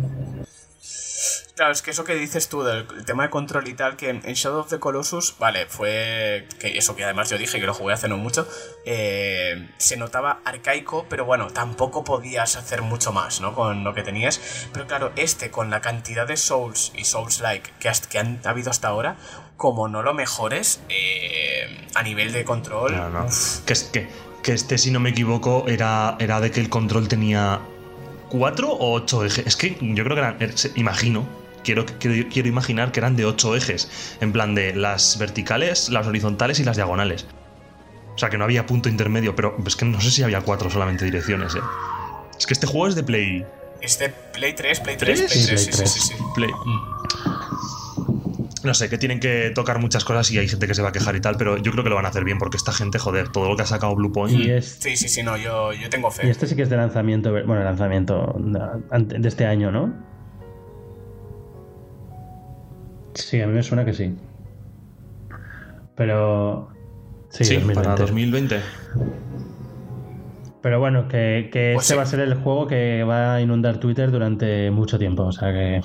[1.57, 4.09] Claro, es que eso que dices tú del el tema de control y tal, que
[4.09, 6.47] en Shadow of the Colossus, vale, fue.
[6.59, 8.47] que eso que además yo dije que lo jugué hace no mucho,
[8.85, 13.55] eh, se notaba arcaico, pero bueno, tampoco podías hacer mucho más, ¿no?
[13.55, 14.67] Con lo que tenías.
[14.71, 18.89] Pero claro, este, con la cantidad de Souls y Souls-like que, que han habido hasta
[18.89, 19.17] ahora,
[19.57, 22.95] como no lo mejores, eh, a nivel de control.
[22.95, 23.25] No, no.
[23.25, 24.07] uf, Que, es- que,
[24.43, 27.61] que este, si no me equivoco, era, era de que el control tenía
[28.29, 29.47] cuatro o ocho ejes.
[29.47, 30.55] Es que yo creo que eran.
[30.55, 31.46] se- Imagino.
[31.67, 34.15] Quiero, quiero, quiero imaginar que eran de ocho ejes.
[34.21, 37.25] En plan de las verticales, las horizontales y las diagonales.
[38.15, 40.69] O sea que no había punto intermedio, pero es que no sé si había cuatro
[40.69, 41.59] solamente direcciones, eh.
[42.39, 43.45] Es que este juego es de Play.
[43.81, 45.31] Es de Play 3, Play 3, ¿Tres?
[45.31, 46.23] Play Sí, 3, sí, Play sí, sí, sí.
[46.35, 46.49] Play.
[48.63, 50.91] No sé, que tienen que tocar muchas cosas y hay gente que se va a
[50.93, 52.97] quejar y tal, pero yo creo que lo van a hacer bien porque esta gente,
[52.97, 54.39] joder, todo lo que ha sacado Blue Point.
[54.39, 56.29] Y, es, Sí, sí, sí, no, yo, yo tengo y fe.
[56.29, 60.16] este sí que es de lanzamiento, bueno, lanzamiento de este año, ¿no?
[63.17, 64.15] Sí, a mí me suena que sí.
[65.95, 66.69] Pero...
[67.29, 67.83] Sí, Sí, 2020.
[67.83, 68.59] para 2020.
[70.61, 71.97] Pero bueno, que, que Pues este sí.
[71.97, 75.23] va a ser el juego que va a inundar Twitter durante mucho tiempo.
[75.23, 75.81] O sea que.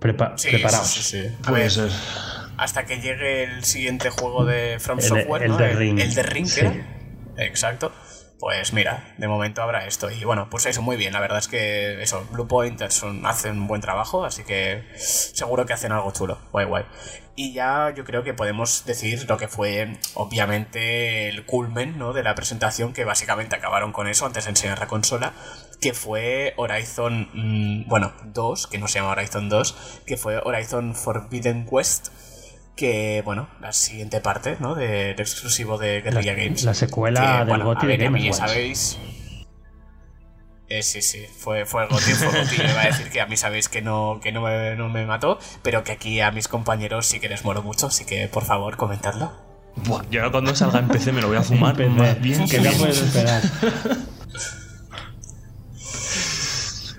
[0.00, 0.86] prepa- Sí, preparaos.
[0.86, 1.34] sí, sí, sí.
[1.44, 1.90] A ver, ser.
[2.56, 5.56] hasta que llegue el siguiente juego de From El- Software, el ¿no?
[5.58, 5.98] de Ring.
[5.98, 6.60] El de Ring, Sí.
[6.60, 6.74] ¿era?
[7.38, 7.92] Exacto.
[8.40, 10.10] Pues mira, de momento habrá esto.
[10.10, 11.12] Y bueno, pues eso, muy bien.
[11.12, 15.66] La verdad es que eso, Blue Point son- hacen un buen trabajo, así que seguro
[15.66, 16.38] que hacen algo chulo.
[16.50, 16.84] Guay, guay.
[17.36, 22.12] Y ya yo creo que podemos decir lo que fue, obviamente, el culmen ¿no?
[22.14, 25.32] de la presentación, que básicamente acabaron con eso antes de enseñar la consola,
[25.80, 30.94] que fue Horizon, mm, bueno, 2, que no se llama Horizon 2, que fue Horizon
[30.94, 32.08] Forbidden West,
[32.80, 34.74] que, bueno, la siguiente parte, ¿no?
[34.74, 36.64] Del exclusivo de Guerrilla Games.
[36.64, 38.98] La secuela Que, del bueno, GOTY de ver, a mí Games ya sabéis...
[40.70, 42.56] Eh, sí, sí, fue, fue el GOTY, fue GOTY.
[42.56, 45.04] Yo iba a decir que a mí sabéis que no, que no, me, no me
[45.04, 48.46] mató, pero que aquí a mis compañeros sí que les moro mucho, así que por
[48.46, 49.30] favor, comentadlo.
[49.76, 52.56] Buah, yo ahora cuando salga en PC me lo voy a fumar más bien ¿Qué
[52.56, 53.42] que ya puedes esperar?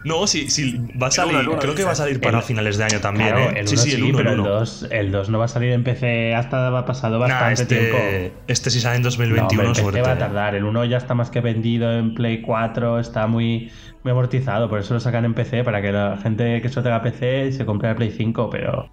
[0.03, 1.31] No, sí, sí, va a El salir.
[1.33, 3.51] uno, el uno, creo que va a salir para El- finales de año también, Claro,
[3.51, 3.59] ¿eh?
[3.59, 4.49] el sí, 1 sí, sí, el 1, pero el el 1.
[4.49, 7.97] 2, el 2 no va a salir en PC hasta ha pasado Nah, bastante tiempo.
[7.97, 10.01] este, este sí sale en No, 2021, hombre, en PC suerte.
[10.01, 10.55] va a tardar.
[10.55, 13.71] El 1 ya está más que vendido en Play 4, está muy,
[14.03, 17.01] muy amortizado, por eso lo sacan en PC, para que la gente que solo tenga
[17.03, 18.89] PC se compre la Play 5, pero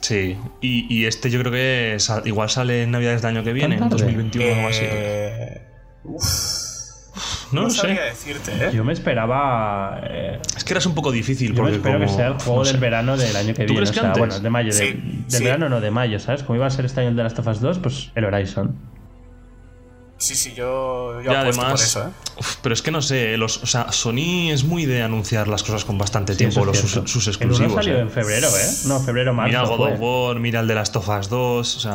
[0.00, 3.52] Sí, y, y este yo creo que sa- igual sale en Navidades del año que
[3.52, 3.96] viene, en tarde?
[3.96, 4.84] 2021 o algo así.
[4.86, 5.60] Eh,
[6.04, 6.24] uf,
[7.52, 8.02] No no, lo sabría sé.
[8.10, 8.70] decirte, ¿eh?
[8.72, 10.00] yo me esperaba...
[10.04, 12.58] eh, Es que eras un poco difícil yo me espero como- que sea el juego
[12.60, 12.72] no sé.
[12.72, 13.76] del verano del año que ¿Tú viene.
[13.76, 14.18] crees O que sea, antes?
[14.20, 14.74] bueno, de mayo.
[14.74, 15.44] de- del sí.
[15.44, 16.42] verano no, de mayo, ¿sabes?
[16.44, 18.76] Como iba a ser este año el de Last of Us 2, pues el Horizon.
[20.18, 22.10] Sí, sí, yo, yo además, por eso, ¿eh?
[22.38, 25.62] uf, pero es que no sé, los, o sea, Sony es muy de anunciar las
[25.62, 27.74] cosas con bastante Sí, tiempo, los, sus, sus El uno exclusivos.
[27.74, 28.00] salió ¿eh?
[28.02, 28.70] en febrero, ¿eh?
[28.84, 29.48] No, febrero, marzo.
[29.48, 31.94] Mira el God of War, mira el de Last of Us 2, o sea.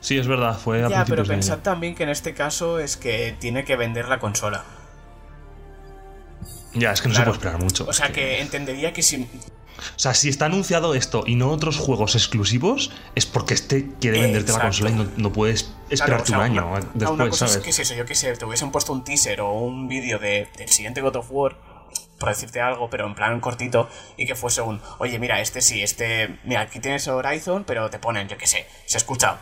[0.00, 3.34] Sí, es verdad, fue a Ya, pero pensad también que en este caso es que
[3.40, 4.64] tiene que vender la consola.
[6.74, 7.32] Ya, es que no Claro.
[7.32, 7.86] se puede esperar mucho.
[7.88, 9.22] O sea que entendería que si.
[9.78, 14.20] O sea, si está anunciado esto y no otros juegos exclusivos, es porque este quiere
[14.22, 17.10] venderte la consola y no, no puedes Claro, esperarte o sea, un año una- después,
[17.10, 17.56] una cosa ¿sabes?
[17.56, 20.18] es que es eso, yo que sé, te hubiesen puesto un teaser o un vídeo
[20.18, 21.56] de, del siguiente God of War,
[22.18, 25.82] por decirte algo, pero en plan cortito, y que fuese un, oye, mira, este sí,
[25.82, 29.38] este, mira, aquí tienes Horizon, pero te ponen, yo que sé, se escucha,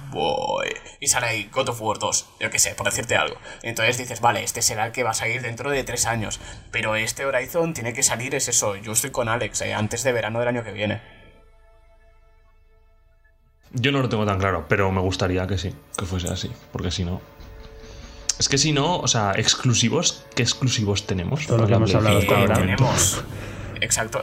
[1.01, 3.37] y sale ahí God of War 2, yo que sé, por decirte algo.
[3.63, 6.97] Entonces dices, vale, este será el que va a salir dentro de tres años, pero
[6.97, 10.39] este Horizon tiene que salir, es eso, yo estoy con Alex, eh, antes de verano
[10.39, 11.01] del año que viene.
[13.77, 16.93] Yo no lo tengo tan claro, pero me gustaría que sí, que fuese así, porque
[16.93, 17.21] si no.
[18.39, 21.47] Es que si no, o sea, exclusivos, ¿qué exclusivos tenemos?
[21.47, 22.55] Todo lo que hemos hablado hasta ahora.
[22.55, 23.23] tenemos,
[23.81, 24.21] exacto,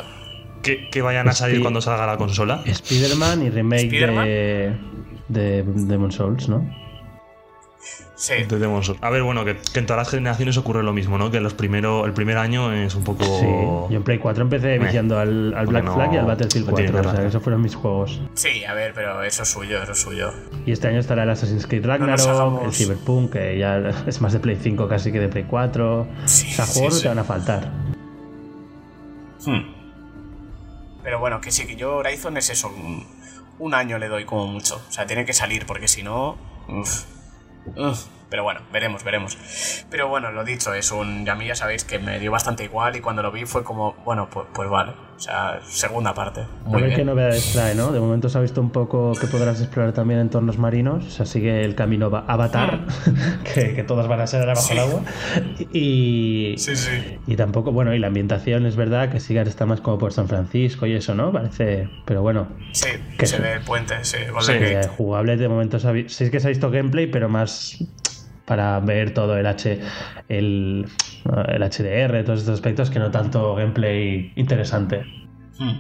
[0.61, 2.61] Que, que vayan a salir Spi- cuando salga la consola.
[2.65, 4.75] Spider-Man y remake de,
[5.29, 6.69] de Demon Souls, ¿no?
[8.15, 8.33] Sí.
[8.47, 8.99] de Demon's Souls.
[9.01, 11.31] A ver, bueno, que, que en todas las generaciones ocurre lo mismo, ¿no?
[11.31, 13.23] Que los primero, el primer año es un poco.
[13.23, 13.45] Sí,
[13.91, 16.73] yo en Play 4 empecé viciando al, al Black no- Flag y al Battlefield no
[16.75, 18.21] tiene 4, o sea, que esos fueron mis juegos.
[18.35, 20.33] Sí, a ver, pero eso es suyo, eso es suyo.
[20.65, 23.77] Y este año estará el Assassin's Creed Ragnarok, hagamos- el Cyberpunk, que ya
[24.07, 26.07] es más de Play 5 casi que de Play 4.
[26.25, 27.01] Sí, o sea, juegos no sí.
[27.03, 27.71] te van a faltar.
[29.45, 29.73] Hmm.
[31.03, 32.67] Pero bueno, que sí, que yo Horizon es eso.
[32.69, 33.05] Un,
[33.59, 34.75] un año le doy como mucho.
[34.87, 36.37] O sea, tiene que salir, porque si no.
[36.67, 37.05] uf,
[37.75, 39.37] uf, Pero bueno, veremos, veremos.
[39.89, 41.29] Pero bueno, lo dicho, es un.
[41.29, 43.93] A mí ya sabéis que me dio bastante igual y cuando lo vi fue como,
[44.05, 44.93] bueno, pues, pues vale.
[45.17, 46.45] O sea, segunda parte.
[46.65, 47.91] a ver qué novedades trae, ¿no?
[47.91, 51.05] De momento se ha visto un poco que podrás explorar también entornos marinos.
[51.05, 53.43] O sea, sigue el camino Avatar, hmm.
[53.53, 55.01] que, todas van a ser bajo el agua.
[55.73, 57.19] Y, sí, sí.
[57.27, 60.29] y tampoco, bueno, y la ambientación es verdad que sigue está más como por San
[60.29, 61.33] Francisco y eso, ¿no?
[61.33, 62.47] Parece, pero bueno.
[62.71, 64.17] Sí, que se ve el puente, sí.
[64.39, 64.53] sí
[64.95, 65.79] jugable de momento.
[65.79, 67.83] Sí es que se ha visto gameplay, pero más
[68.51, 69.79] para ver todo el H
[70.27, 70.85] el,
[71.47, 75.05] el HDR, todos estos aspectos que no tanto gameplay interesante.
[75.57, 75.79] Hmm.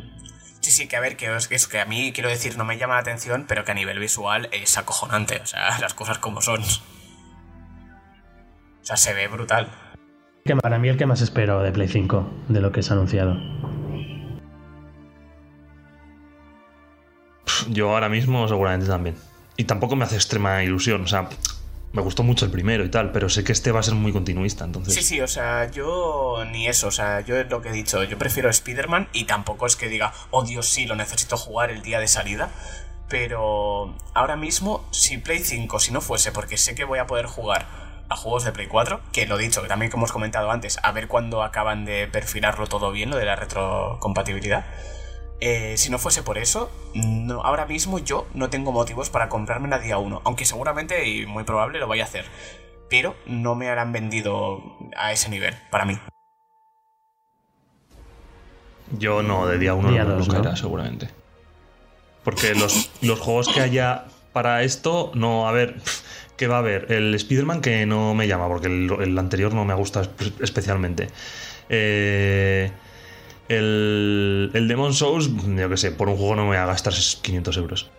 [0.61, 2.93] Sí, sí, que a ver, que es que a mí quiero decir, no me llama
[2.93, 6.61] la atención, pero que a nivel visual es acojonante, o sea, las cosas como son.
[6.61, 6.65] O
[8.83, 9.69] sea, se ve brutal.
[10.45, 12.93] Que para mí el que más espero de Play 5, de lo que se ha
[12.93, 13.35] anunciado.
[17.67, 19.17] Yo ahora mismo seguramente también.
[19.57, 21.27] Y tampoco me hace extrema ilusión, o sea,
[21.93, 24.13] me gustó mucho el primero y tal, pero sé que este va a ser muy
[24.13, 24.93] continuista, entonces.
[24.93, 28.03] Sí, sí, o sea, yo ni eso, o sea, yo es lo que he dicho,
[28.03, 31.81] yo prefiero Spider-Man y tampoco es que diga, oh Dios, sí, lo necesito jugar el
[31.81, 32.49] día de salida.
[33.09, 37.25] Pero ahora mismo, si Play 5, si no fuese, porque sé que voy a poder
[37.25, 37.67] jugar
[38.07, 40.93] a juegos de Play 4, que lo dicho, que también como hemos comentado antes, a
[40.93, 44.65] ver cuándo acaban de perfilarlo todo bien, lo de la retrocompatibilidad.
[45.43, 49.67] Eh, si no fuese por eso, no, ahora mismo yo no tengo motivos para comprarme
[49.69, 52.25] la día 1, aunque seguramente y muy probable lo vaya a hacer,
[52.91, 54.61] pero no me harán vendido
[54.95, 55.97] a ese nivel, para mí.
[58.99, 61.09] Yo no, de día 1 no, lo caerá, seguramente.
[62.23, 65.81] Porque los, los juegos que haya para esto, no, a ver,
[66.37, 66.91] ¿qué va a haber?
[66.91, 70.03] El Spider-Man que no me llama, porque el, el anterior no me gusta
[70.39, 71.09] especialmente.
[71.67, 72.71] Eh
[73.51, 76.93] el, el Demon Souls, yo que sé, por un juego no me voy a gastar
[76.93, 77.91] 500 euros.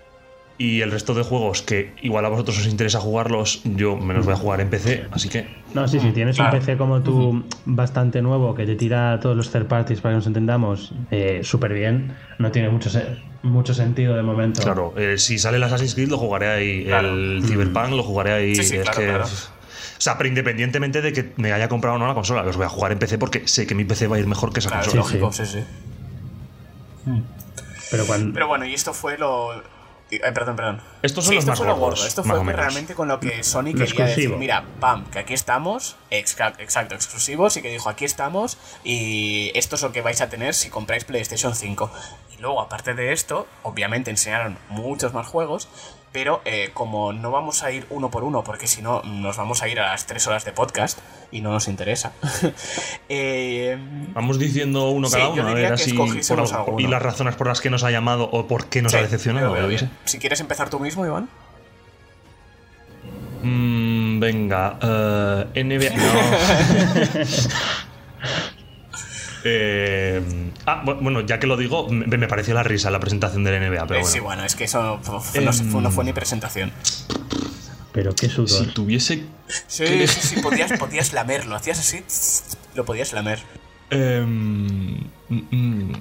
[0.59, 4.24] Y el resto de juegos que igual a vosotros os interesa jugarlos, yo me los
[4.24, 5.46] voy a jugar en PC, así que.
[5.74, 9.50] No, sí, sí, tienes un PC como tú bastante nuevo que te tira todos los
[9.50, 12.90] third parties para que nos entendamos eh, súper bien, no tiene mucho,
[13.42, 14.62] mucho sentido de momento.
[14.62, 18.53] Claro, eh, si sale el Assassin's Creed lo jugaré ahí, el Cyberpunk lo jugaré ahí.
[18.53, 19.18] es que.
[20.03, 22.66] O sea, pero independientemente de que me haya comprado o no la consola, los voy
[22.66, 24.68] a jugar en PC porque sé que mi PC va a ir mejor que esa
[24.68, 24.96] consola.
[24.96, 25.64] Lógico, sí, sí.
[27.05, 27.20] Hmm.
[27.88, 29.62] Pero, pero bueno, y esto fue lo.
[30.34, 30.82] perdón, perdón.
[31.03, 34.64] Estos son los más gordos, Esto fue realmente con lo que Sony quería decir, mira,
[34.80, 39.92] pam, que aquí estamos, exacto, exclusivos, y que dijo, aquí estamos, y esto es lo
[39.92, 41.92] que vais a tener si compráis PlayStation 5.
[42.36, 45.68] Y luego, aparte de esto, obviamente enseñaron muchos más juegos,
[46.13, 49.63] pero eh, como no vamos a ir uno por uno, porque si no nos vamos
[49.63, 50.99] a ir a las tres horas de podcast
[51.31, 52.13] y no nos interesa.
[53.15, 53.77] Eh,
[54.15, 55.95] vamos diciendo uno cada uno, a ver así
[56.79, 59.55] y las razones por las que nos ha llamado o por qué nos ha decepcionado.
[60.05, 61.29] si quieres empezar tú mismo, Iván.
[63.43, 65.97] Mm, venga, eh, NBA.
[65.97, 67.23] No.
[69.45, 70.22] Eh,
[70.66, 74.01] ah, bueno, ya que lo digo, me, pareció la risa la presentación del NBA, pero
[74.01, 76.72] eh, Sí, bueno, es que eso no fue, ni presentación.
[77.93, 78.49] Pero qué sudor.
[78.49, 79.24] Si tuviese.
[79.66, 81.57] Sí, sí, sí, podías, podías lamerlo.
[81.57, 82.03] Hacías así,
[82.74, 83.40] lo podías lamer.
[83.90, 84.97] Em,
[85.28, 85.93] mm, mm.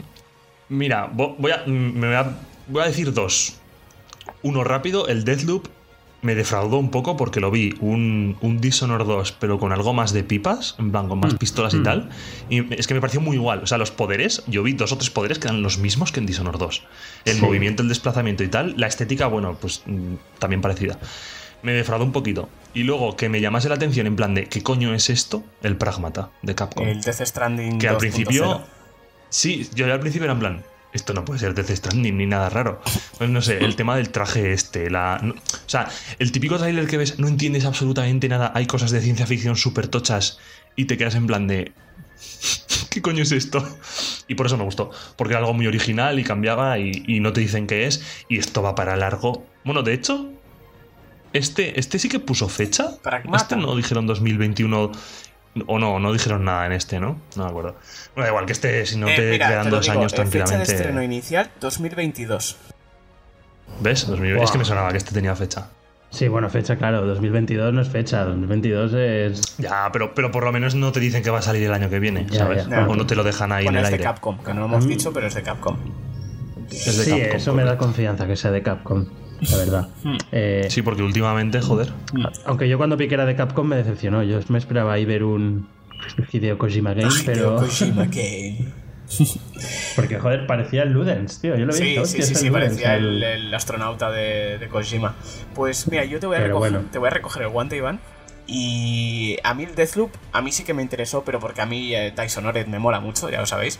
[0.69, 2.37] mira, voy a, me voy a,
[2.67, 3.57] voy a decir dos.
[4.43, 5.67] Uno rápido, el Deathloop
[6.21, 10.13] me defraudó un poco porque lo vi un, un Dishonored 2, pero con algo más
[10.13, 11.37] de pipas, en plan, con más mm.
[11.37, 11.83] pistolas y mm.
[11.83, 12.09] tal.
[12.49, 13.61] Y es que me pareció muy igual.
[13.63, 16.19] O sea, los poderes, yo vi dos o tres poderes que eran los mismos que
[16.19, 16.83] en Dishonored 2.
[17.25, 18.75] El movimiento, el desplazamiento y tal.
[18.77, 20.99] La estética, bueno, pues mm, también parecida.
[21.63, 22.49] Me defraudó un poquito.
[22.73, 25.43] Y luego que me llamase la atención en plan de ¿qué coño es esto?
[25.63, 26.87] El Pragmata de Capcom.
[26.87, 27.79] El Death Stranding.
[27.79, 28.63] Que al principio.
[29.29, 32.49] Sí, yo al principio era en plan esto no puede ser Death Stranding ni nada
[32.49, 32.81] raro.
[33.17, 35.21] Pues no sé, el tema del traje este, la...
[35.23, 35.89] o sea,
[36.19, 39.87] el típico trailer que ves, no entiendes absolutamente nada, hay cosas de ciencia ficción súper
[39.87, 40.39] tochas
[40.75, 41.71] y te quedas en plan de...
[42.89, 43.65] ¿Qué coño es esto?
[44.27, 47.41] Y por eso me gustó, porque era algo muy original y cambiaba y, no te
[47.41, 49.45] dicen qué es y esto va para largo.
[49.63, 50.29] Bueno, de hecho,
[51.33, 52.97] este, este sí que puso fecha.
[53.33, 54.91] Este no dijeron 2021
[55.67, 57.19] o no, no dijeron nada en este, ¿no?
[57.35, 57.75] No me acuerdo.
[58.15, 60.59] Bueno, igual que este, si no eh, te quedan dos años tranquilamente.
[60.59, 62.57] Fecha de estreno inicial 2022.
[63.81, 64.07] ¿Ves?
[64.09, 65.69] Es que me sonaba que este tenía fecha.
[66.09, 67.05] Sí, bueno, fecha, claro.
[67.05, 69.57] 2022 no es fecha, 2022 es.
[69.57, 71.89] Ya, pero, pero por lo menos no te dicen que va a salir el año
[71.89, 72.67] que viene, ¿sabes?
[72.67, 74.85] O no te lo dejan ahí en el es de Capcom, que no lo hemos
[74.85, 74.89] mm.
[74.89, 75.77] dicho, pero es de Capcom.
[76.69, 79.05] Es de sí, eso me da confianza que sea de Capcom
[79.49, 79.89] la verdad.
[80.03, 80.17] Hmm.
[80.31, 81.91] Eh, sí, porque últimamente, joder.
[82.45, 84.23] Aunque yo cuando piqué era de Capcom me decepcionó.
[84.23, 85.67] Yo me esperaba ahí ver un
[86.31, 87.55] Hideo Kojima Game, pero.
[87.57, 88.67] Kojima Game.
[89.95, 91.57] Porque, joder, parecía el Ludens, tío.
[91.57, 95.15] Yo lo vi Sí, sí, sí, sí, parecía el, astronauta de, Kojima.
[95.53, 97.99] Pues mira, yo te voy, a recoger, te voy a recoger el guante, Iván.
[98.47, 101.93] Y a mí el Deathloop, a mí sí que me interesó, pero porque a mí
[101.93, 103.79] eh, Dishonored me mola mucho, ya lo sabéis.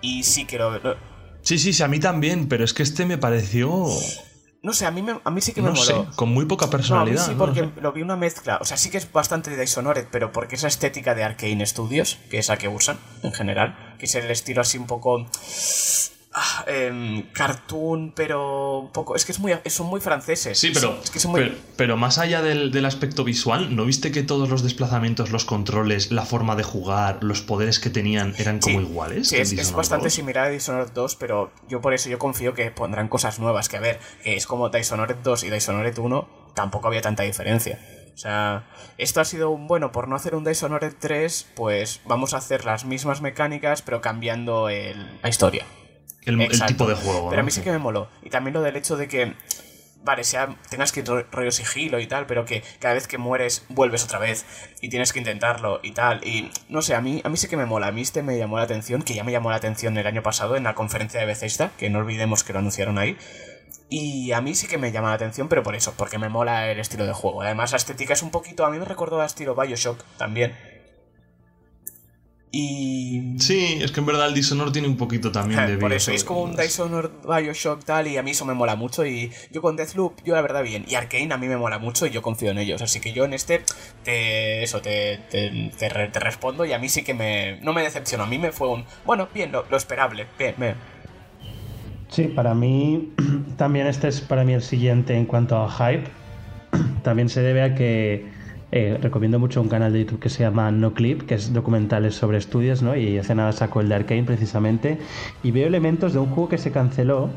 [0.00, 0.96] Y sí que lo, lo-
[1.42, 3.86] Sí, sí, sí, a mí también, pero es que este me pareció.
[4.64, 6.10] No sé, a mí, me- a mí sí que me No sé, moló.
[6.16, 7.26] con muy poca No, a mí personalidad.
[7.26, 7.80] sí, porque No sé.
[7.82, 8.58] lo vi una mezcla.
[8.60, 12.18] O sea, sí que es bastante Dishonored, pero porque es la estética de Arkane Studios,
[12.30, 13.76] que es la que usan en general.
[13.98, 15.26] Que es el estilo así un poco.
[16.34, 19.16] Ah, em, cartoon, pero un poco.
[19.16, 20.58] Es que es muy, son muy franceses.
[20.58, 21.40] Sí, pero, Es que son muy.
[21.42, 25.44] pero, pero más allá del, del aspecto visual, ¿no viste que todos los desplazamientos, los
[25.44, 29.28] controles, la forma de jugar, los poderes que tenían eran como Sí, iguales?
[29.28, 30.12] Sí, es, bastante 2?
[30.14, 33.68] similar a Dishonored 2, pero yo por eso yo confío que pondrán cosas nuevas.
[33.68, 37.78] Que a ver, que es como Dishonored 2 y Dishonored 1, tampoco había tanta diferencia.
[38.14, 38.64] O sea,
[38.96, 42.64] esto ha sido un bueno, por no hacer un Dishonored 3, pues vamos a hacer
[42.64, 45.64] las mismas mecánicas, pero cambiando el- la historia.
[46.26, 47.28] El, tipo de juego.
[47.30, 48.08] Pero a mí sí que me moló.
[48.22, 49.34] Y también lo del hecho de que,
[50.02, 53.18] vale, sea, tengas que ir ro- rollo sigilo y tal, pero que cada vez que
[53.18, 54.44] mueres vuelves otra vez
[54.80, 56.26] y tienes que intentarlo y tal.
[56.26, 57.88] Y no sé, a mí, a mí sí que me mola.
[57.88, 60.22] A mí este me llamó la atención, que ya me llamó la atención el año
[60.22, 63.16] pasado en la conferencia de Bethesda, que no olvidemos que lo anunciaron ahí.
[63.90, 66.70] Y a mí sí que me llama la atención, pero por eso, porque me mola
[66.70, 67.42] el estilo de juego.
[67.42, 68.64] Además, la estética es un poquito.
[68.64, 70.56] A mí me recordó a estilo Bioshock también.
[72.56, 73.34] Y.
[73.40, 76.22] Sí, es que en verdad el Dishonored tiene un poquito también de Por eso, es
[76.22, 79.04] como un Dishonored Bioshock tal, y a mí eso me mola mucho.
[79.04, 80.84] Y yo con Deathloop, yo la verdad bien.
[80.86, 82.80] Y Arkane a mí me mola mucho y yo confío en ellos.
[82.80, 83.62] Así que yo en este,
[84.04, 86.64] te, eso, te, te, te re- te respondo.
[86.64, 87.58] Y a mí sí que me.
[87.60, 88.22] No me decepcionó.
[88.22, 88.84] A mí me fue un.
[89.04, 90.26] Bueno, bien, lo, lo esperable.
[90.38, 90.76] Bien, bien.
[92.08, 93.12] Sí, para mí
[93.56, 96.08] también este es para mí el siguiente en cuanto a hype.
[97.02, 98.26] También se debe a que
[98.76, 102.16] eh, recomiendo mucho un canal de YouTube que se llama No Clip, que es documentales
[102.16, 102.96] sobre estudios, ¿no?
[102.96, 104.98] Y hace nada sacó el de Arkane precisamente.
[105.44, 107.30] Y veo elementos de un juego que se canceló,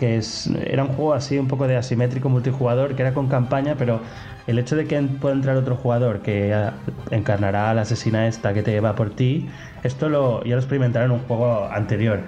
[0.00, 3.76] que es, era un juego así un poco de asimétrico multijugador, que era con campaña,
[3.78, 4.00] pero
[4.48, 6.74] el hecho de que pueda entrar otro jugador que ah,
[7.12, 9.48] encarnará a la asesina esta que te lleva por ti,
[9.84, 12.24] esto lo, ya lo experimentaron en un juego anterior.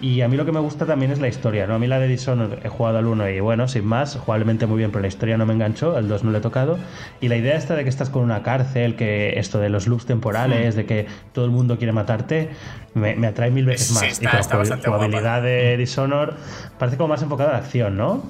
[0.00, 1.74] Y a mí lo que me gusta también es la historia, ¿no?
[1.74, 4.78] A mí la de Dishonored he jugado al 1 y bueno, sin más, jugablemente muy
[4.78, 6.78] bien, pero la historia no me enganchó, al 2 no le he tocado.
[7.20, 10.06] Y la idea esta de que estás con una cárcel, que esto de los loops
[10.06, 12.50] temporales, de que todo el mundo quiere matarte,
[12.94, 14.04] me, me atrae mil veces Sí, más.
[14.04, 16.34] está- y la jugabilidad de Dishonored
[16.78, 18.22] parece como más enfocada a la acción, ¿no?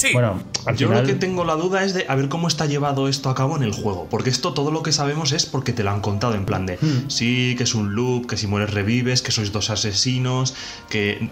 [0.00, 0.08] Sí.
[0.14, 1.02] Bueno, al Yo final...
[1.02, 3.56] lo que tengo la duda es de a ver cómo está llevado esto a cabo
[3.56, 4.06] en el juego.
[4.10, 6.76] Porque esto todo lo que sabemos es porque te lo han contado en plan de
[6.80, 7.10] Hmm.
[7.10, 10.54] sí, que es un loop, que si mueres revives, que sois dos asesinos,
[10.88, 11.28] que.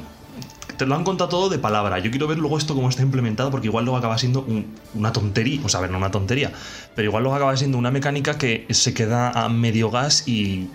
[0.77, 1.99] Te lo han contado todo de palabra.
[1.99, 5.13] Yo quiero ver luego esto cómo está implementado, porque igual luego acaba siendo un- una
[5.13, 5.61] tontería.
[5.65, 6.53] O sea, a ver, no una tontería.
[6.95, 10.69] Pero igual luego acaba siendo una mecánica que se queda a medio gas y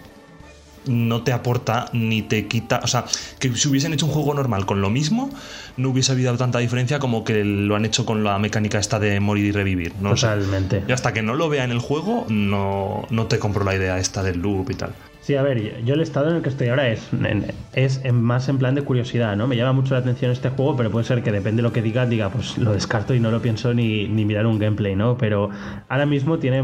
[0.88, 2.82] no te aporta ni te quita.
[2.84, 3.06] O sea,
[3.40, 5.30] que si hubiesen hecho un juego normal con lo mismo,
[5.78, 9.20] no hubiese habido tanta diferencia como que lo han hecho con la mecánica esta de
[9.20, 9.94] morir y revivir.
[10.02, 10.12] No.
[10.16, 10.84] Totalmente.
[10.88, 13.98] Y hasta que no lo vea en el juego, no, no te compro la idea
[14.00, 14.94] esta del loop y tal.
[15.22, 18.02] Sí, a ver, yo- yo el estado en el que estoy ahora es, en- es
[18.04, 19.48] en- más en plan de curiosidad, ¿no?
[19.48, 21.82] Me llama mucho la atención este juego, pero puede ser que depende de lo que
[21.82, 25.18] diga, diga, pues lo descarto y no lo pienso ni, ni mirar un gameplay, ¿no?
[25.18, 25.50] Pero
[25.88, 26.62] ahora mismo tiene,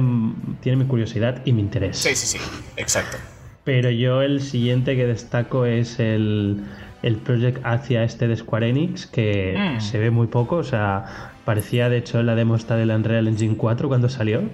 [0.60, 1.98] tiene mi curiosidad y mi interés.
[2.00, 2.38] Sí, sí, sí.
[2.76, 3.18] Exacto.
[3.64, 6.64] Pero yo el siguiente que destaco es el,
[7.04, 9.82] el Project hacia este de Square Enix, que Mm.
[9.82, 13.56] se ve muy poco, o sea, parecía de hecho la demo esta del Unreal Engine
[13.58, 14.42] 4 cuando salió.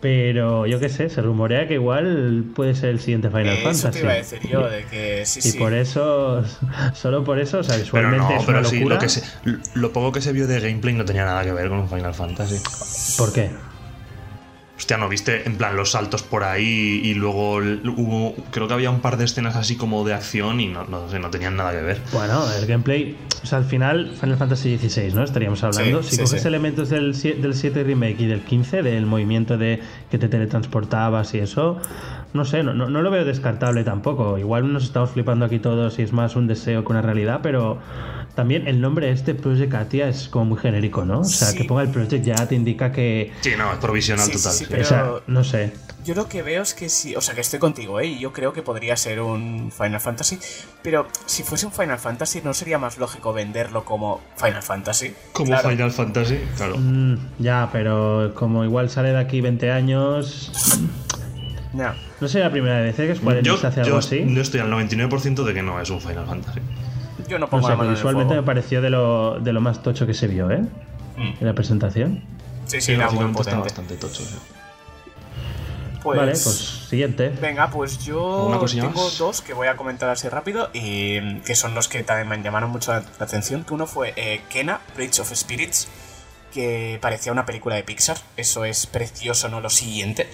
[0.00, 3.90] Pero yo qué sé, se rumorea que igual puede ser el siguiente Final Eso Fantasy.
[3.90, 5.58] te iba a decir yo, de que sí, Y sí.
[5.58, 6.44] por eso,
[6.94, 8.94] solo por eso, o sea, Pero visualmente no, es pero una sí, locura.
[8.94, 9.24] lo, que se-
[9.74, 12.14] lo poco que se vio de gameplay no tenía nada que ver con un Final
[12.14, 12.62] Fantasy.
[13.18, 13.50] ¿Por qué?
[14.78, 18.90] Hostia, ¿no viste en plan los saltos por ahí y luego hubo, creo que había
[18.90, 21.72] un par de escenas así como de acción y no, no, sé, no tenían nada
[21.72, 22.00] que ver.
[22.12, 25.24] Bueno, el gameplay, o sea, al final Final Fantasy XVI, ¿no?
[25.24, 26.04] Estaríamos hablando.
[26.04, 26.48] Sí, si sí, coges sí.
[26.48, 29.80] elementos del, del 7 remake y del 15, del movimiento de
[30.12, 31.78] que te teletransportabas y eso,
[32.34, 34.38] no sé, no, no, no lo veo descartable tampoco.
[34.38, 37.78] Igual nos estamos flipando aquí todos y es más un deseo que una realidad, pero
[38.34, 41.20] también el nombre este Project Atia es como muy genérico, ¿no?
[41.20, 41.58] O sea, Sí.
[41.58, 43.32] que ponga el Project ya te indica que...
[43.40, 44.52] Sí, no, es provisional Sí, total.
[44.52, 44.66] sí, sí.
[44.70, 45.72] pero- o sea, no sé.
[46.04, 48.06] Yo lo que veo es que sí, o sea, que estoy contigo, ¿eh?
[48.06, 50.38] Y yo creo que podría ser un Final Fantasy,
[50.82, 55.12] pero si fuese un Final Fantasy, ¿no sería más lógico venderlo como Final Fantasy?
[55.32, 55.68] Como Claro.
[55.70, 56.76] Final Fantasy, claro.
[56.78, 60.52] Mm, ya, pero como igual sale de aquí 20 años...
[61.74, 61.92] No.
[62.20, 63.06] No sé la primera vez ¿eh?
[63.06, 64.20] que Square Yo, Enix hace algo yo así.
[64.24, 66.60] no estoy al 99% de que no es un Final Fantasy.
[67.28, 69.82] Yo no No pongo sé, la mano visualmente me pareció de lo, de lo más
[69.82, 70.60] tocho que se vio, ¿eh?
[71.16, 71.32] Mm.
[71.40, 72.22] En la presentación.
[72.66, 73.60] Sí, sí, era muy potente.
[73.60, 74.22] bastante tocho.
[74.22, 74.34] sí.
[76.02, 77.28] Pues, Vale, pues siguiente.
[77.40, 79.18] Venga, pues yo ¿Una cosilla tengo más?
[79.18, 82.40] dos que voy a comentar así rápido y mm, que son los que también me
[82.42, 83.64] llamaron mucho la la atención.
[83.64, 85.88] Que uno fue eh, Kena, Bridge of Spirits,
[86.54, 88.16] que parecía una película de Pixar.
[88.36, 89.60] Eso es precioso, ¿no?
[89.60, 90.28] Lo siguiente.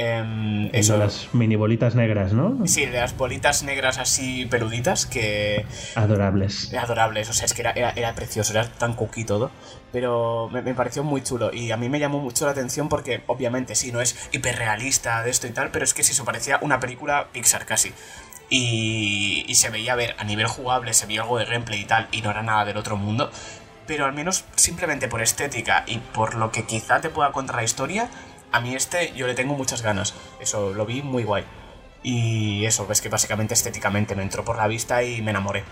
[0.00, 0.96] Em, Eso.
[0.96, 2.64] Las mini bolitas negras, ¿no?
[2.68, 5.66] Sí, de las bolitas negras así peluditas que...
[5.96, 6.72] Adorables.
[6.72, 9.50] Adorables, o sea, es que era, era, precioso, era tan cookie todo.
[9.90, 13.74] Pero me, pareció muy chulo y a mí me llamó mucho la atención porque obviamente
[13.74, 16.78] sí, no es hiperrealista de esto y tal, pero es que sí, eso parecía una
[16.78, 17.92] película Pixar casi.
[18.50, 21.86] Y, y se veía a ver, a nivel jugable se veía algo de gameplay y
[21.86, 23.32] tal, y no era nada del otro mundo
[23.88, 27.64] pero al menos simplemente por estética y por lo que quizá te pueda contar la
[27.64, 28.10] historia,
[28.52, 30.14] a mí este yo le tengo muchas ganas.
[30.40, 31.44] Eso lo vi muy guay.
[32.02, 35.64] Y eso, ves que básicamente estéticamente me entró por la vista y me enamoré.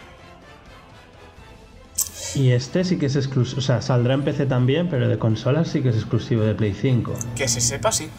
[2.34, 5.68] Y este sí que es exclusivo, o sea, saldrá en PC también, pero de consolas
[5.68, 7.14] sí que es exclusivo de Play 5.
[7.34, 8.10] Que se sepa, sí.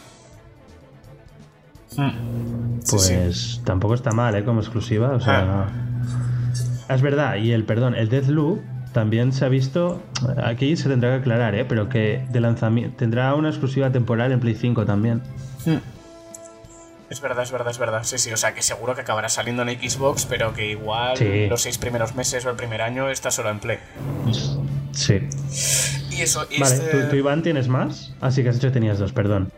[1.96, 2.80] Hmm.
[2.90, 4.44] Pues tampoco está mal, ¿eh?
[4.44, 5.68] Como exclusiva, o sea...
[5.68, 6.94] Ah.
[6.94, 8.62] Es verdad, y el, perdón, el Deathloop
[8.94, 10.02] también se ha visto,
[10.44, 11.66] aquí se tendrá que aclarar, ¿eh?
[11.66, 15.22] pero que de lanzamiento tendrá una exclusiva temporal en Play 5 también.
[15.66, 15.78] Hmm.
[17.10, 18.04] Es verdad, es verdad, es verdad.
[18.04, 21.18] Sí, sí, o sea que seguro que acabará saliendo en Xbox, pero que igual
[21.48, 23.80] los seis primeros meses o el primer año está solo en Play.
[24.92, 25.22] Sí.
[26.12, 28.14] Y eso, vale, este ¿tú, Iván, tienes más?
[28.20, 29.52] Así ah, que has dicho que tenías dos, perdón.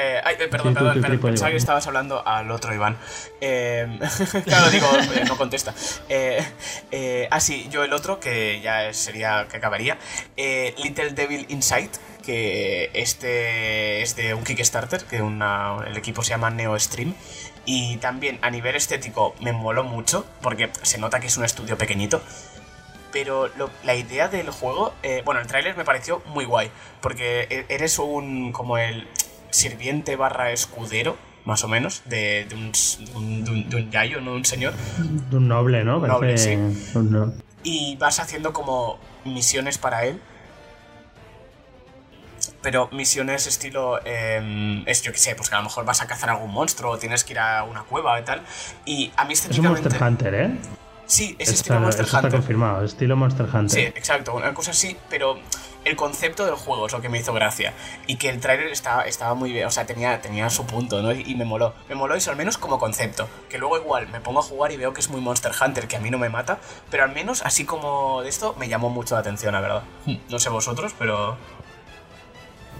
[0.00, 2.96] Eh, ay, eh, perdón, perdón, pensaba que estabas hablando al otro Iván.
[3.40, 3.98] Eh,
[4.44, 4.86] claro, digo,
[5.28, 5.74] no contesta.
[7.30, 9.98] ah, sí, yo el otro, que ya sería que acabaría.
[10.36, 11.90] Little Devil Inside,
[12.24, 17.14] que este es de un Kickstarter, que el equipo se llama Neo Stream.
[17.66, 21.76] Y también a nivel estético me moló mucho, porque se nota que es un estudio
[21.76, 22.22] pequeñito
[23.12, 23.50] pero
[23.82, 24.94] la idea del juego,
[25.24, 26.70] bueno, el tráiler me pareció muy guay,
[27.00, 29.08] porque eres un, como el,
[29.50, 32.46] sirviente barra escudero, más o menos, de,
[33.14, 34.74] un, de, un, yayo, no un señor.
[35.30, 35.98] De un noble, ¿no?
[35.98, 36.56] Noble, sí.
[37.62, 40.20] Y vas haciendo como misiones para él.
[42.62, 44.00] Pero misiones estilo.
[44.04, 46.92] Em, es yo que sé, pues que a lo mejor vas a cazar algún monstruo
[46.92, 48.42] o tienes que ir a una cueva y tal.
[48.84, 50.50] Y a mí Es un Monster Hunter, ¿eh?
[51.10, 52.18] Sí, es estilo Monster Hunter.
[52.26, 53.70] Está confirmado, estilo Monster Hunter.
[53.70, 55.40] Sí, exacto, una cosa así, pero
[55.84, 57.72] el concepto del juego es lo que me hizo gracia.
[58.06, 61.12] Y que el tráiler estaba, estaba muy bien, o sea, tenía, tenía su punto, ¿no?
[61.12, 61.74] Y, me moló.
[61.88, 63.28] Me moló eso, al menos como concepto.
[63.48, 65.96] Que luego igual me pongo a jugar y veo que es muy Monster Hunter, que
[65.96, 66.58] a mí no me mata.
[66.90, 69.82] Pero al menos así como de esto me llamó mucho la atención, la verdad.
[70.06, 70.16] Hmm.
[70.28, 71.36] No sé vosotros, pero...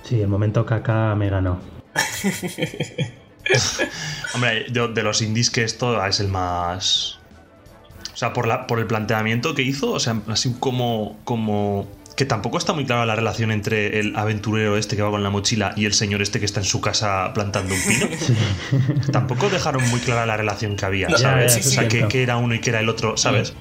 [0.02, 1.60] Sí, el momento caca me ganó.
[4.34, 7.18] Hombre, yo de los indies que esto es el más...
[8.12, 12.24] O sea, por, la, por el planteamiento que hizo, o sea, así como, como que
[12.24, 15.72] tampoco está muy clara la relación entre el aventurero este que va con la mochila
[15.76, 18.06] y el señor este que está en su casa plantando un pino.
[19.12, 21.56] tampoco dejaron muy clara la relación que había, ¿sabes?
[21.56, 23.54] o sea, que, era uno y que era el otro, ¿sabes?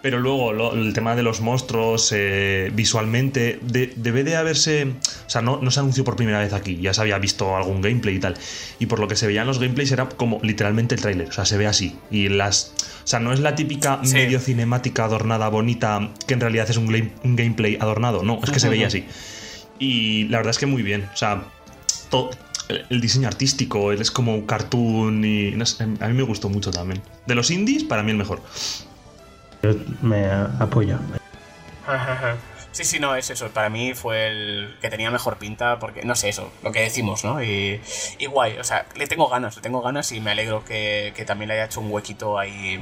[0.00, 4.84] Pero luego el tema de los monstruos, eh, visualmente, debe de haberse.
[5.26, 7.80] O sea, no, no, se anunció por primera vez aquí, ya se había visto algún
[7.80, 8.34] gameplay y tal.
[8.78, 11.44] Y por lo que se veían los gameplays era como literalmente el tráiler, o sea,
[11.44, 11.96] se ve así.
[12.10, 12.74] Y las.
[13.02, 16.88] O sea, no es la típica medio cinemática adornada, bonita, que en realidad es un,
[17.24, 19.04] gameplay adornado, no, es que se veía así.
[19.78, 21.44] Y la verdad es que muy bien, o sea,
[22.10, 22.30] todo,
[22.68, 25.54] el diseño artístico, él es como cartoon y
[26.00, 27.02] a mí me gustó mucho también.
[27.26, 28.42] De los indies, para mí el mejor.
[30.02, 30.26] Me
[30.60, 30.98] apoyo.
[32.70, 33.48] Sí, sí, no, es eso.
[33.48, 37.24] Para mí fue el que tenía mejor pinta porque, no sé, eso, lo que decimos,
[37.24, 37.42] ¿no?
[37.42, 37.80] Y,
[38.18, 41.24] y guay, o sea, le tengo ganas, le tengo ganas y me alegro que, que
[41.24, 42.78] también le haya hecho un huequito ahí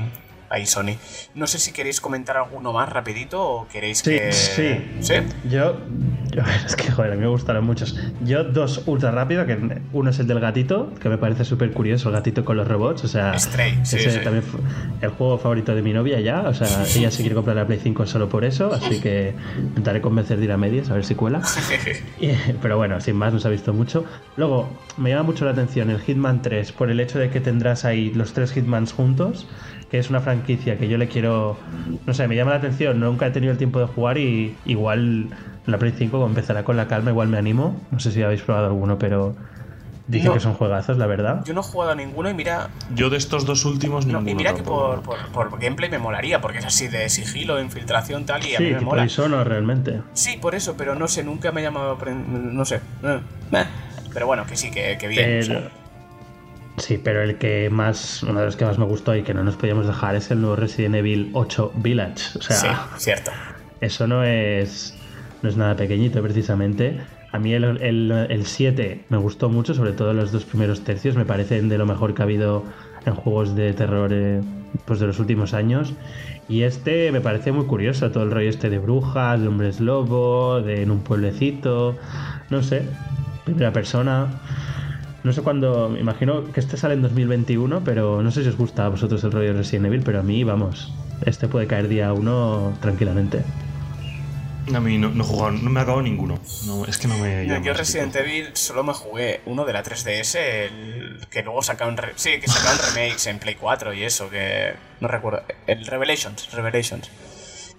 [0.50, 0.96] ahí Sony.
[1.34, 4.32] No sé si queréis comentar alguno más rapidito o queréis que...
[4.32, 5.14] Sí, sí.
[5.48, 5.76] Yo,
[6.66, 7.96] Es que, joder, a mí me gustaron muchos.
[8.20, 12.08] Yo dos ultra rápido, que uno es el del gatito, que me parece súper curioso,
[12.08, 13.38] el gatito con los robots, o sea...
[13.38, 14.60] Stray, sí, ese también fue
[15.00, 17.80] el juego favorito de mi novia ya, o sea, ella se quiere comprar la Play
[17.82, 21.14] 5 solo por eso, así que intentaré convencer de ir a medias, a ver si
[21.14, 21.42] cuela.
[22.62, 24.04] pero bueno, sin más, no se ha visto mucho.
[24.36, 27.84] Luego, me llama mucho la atención el Hitman 3 por el hecho de que tendrás
[27.84, 29.46] ahí los tres Hitmans juntos
[29.90, 31.56] que es una franquicia que yo le quiero,
[32.06, 35.28] no sé, me llama la atención, nunca he tenido el tiempo de jugar y igual
[35.66, 38.66] la Play 5 empezará con la calma, igual me animo, no sé si habéis probado
[38.66, 39.34] alguno, pero
[40.06, 41.42] dice que son juegazos, la verdad.
[41.44, 42.70] Yo no he jugado a ninguno y mira...
[42.94, 46.58] Yo de estos dos últimos no, Y mira que por, por, gameplay me molaría, porque
[46.58, 49.06] es así de sigilo, infiltración, tal, y a mí me mola.
[49.28, 50.02] no realmente.
[50.12, 51.98] Sí, por eso, pero no sé, nunca me ha llamado...
[52.06, 52.76] No sé.
[53.02, 53.20] Eh,
[53.52, 53.64] eh.
[54.12, 55.68] Pero bueno, que sí, que, bien.
[56.78, 59.42] Sí, pero el que más, uno de los que más me gustó y que no
[59.42, 62.38] nos podíamos dejar es el nuevo Resident Evil 8 Village.
[62.38, 62.68] O sea, sí,
[62.98, 63.30] cierto.
[63.80, 64.94] Eso no es,
[65.42, 67.00] no es nada pequeñito, precisamente.
[67.32, 71.24] A mí el, el, 7 me gustó mucho, sobre todo los dos primeros tercios, me
[71.24, 72.64] parecen de lo mejor que ha habido
[73.04, 74.40] en juegos de terror eh,
[74.84, 75.92] pues de los últimos años.
[76.48, 80.60] Y este me parece muy curioso, todo el rollo este de brujas, de hombres lobo,
[80.62, 81.96] de en un pueblecito,
[82.50, 82.82] no sé,
[83.44, 84.28] primera persona.
[85.26, 88.56] No sé cuándo, me imagino que este sale en 2021, pero no sé si os
[88.56, 91.88] gusta a vosotros el rollo de Resident Evil, pero a mí, vamos, este puede caer
[91.88, 93.42] día uno tranquilamente.
[94.72, 96.38] A mí no, no he jugado, no me ha acabado ninguno.
[96.66, 97.44] No, es que no me.
[97.44, 98.24] Yo, llama yo Resident tipo.
[98.24, 102.78] Evil solo me jugué uno de la 3DS, el que luego sacaron, sí, que sacaron
[102.94, 107.10] remakes en Play 4 y eso, que no recuerdo, el Revelations, Revelations,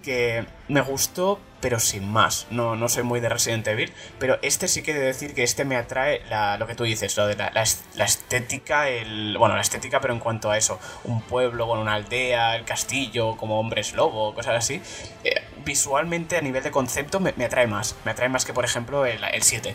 [0.08, 2.46] que me gustó, pero sin más.
[2.50, 5.76] No, no soy muy de Resident Evil, pero este sí que decir que este me
[5.76, 6.22] atrae
[6.58, 10.00] lo que tú dices, lo de la, la es- la estética, el, bueno, la estética,
[10.00, 14.34] pero en cuanto a eso, un pueblo, bueno, una aldea, el castillo, como hombres lobo,
[14.34, 14.80] cosas así.
[15.24, 17.94] eh, visualmente, a nivel de concepto, me, me atrae más.
[18.04, 19.74] Me atrae más que, por ejemplo, el, el 7.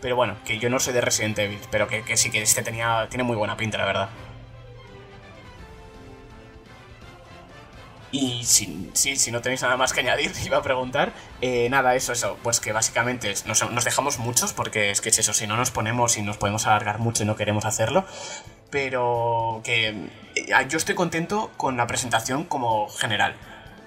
[0.00, 2.62] Pero bueno, que yo no soy de Resident Evil, pero que, que sí que este
[2.62, 4.08] tenía, tiene muy buena pinta, la verdad.
[8.14, 11.12] Y si, si no tenéis nada más que añadir, iba a preguntar.
[11.40, 12.38] eh, nada, eso, eso.
[12.44, 16.16] Pues que básicamente nos, dejamos muchos, porque es que es eso, si no nos ponemos
[16.16, 18.04] y nos podemos alargar mucho y no queremos hacerlo.
[18.70, 19.88] Pero que
[20.36, 23.34] eh, yo estoy contento con la presentación como general.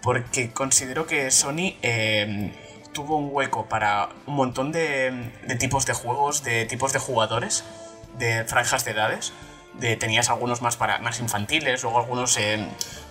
[0.01, 2.51] Porque considero que Sony eh,
[2.91, 7.63] tuvo un hueco para un montón de, de tipos de juegos, de tipos de jugadores,
[8.17, 9.31] de franjas de edades.
[9.73, 12.67] De, tenías algunos más para más infantiles, luego algunos eh,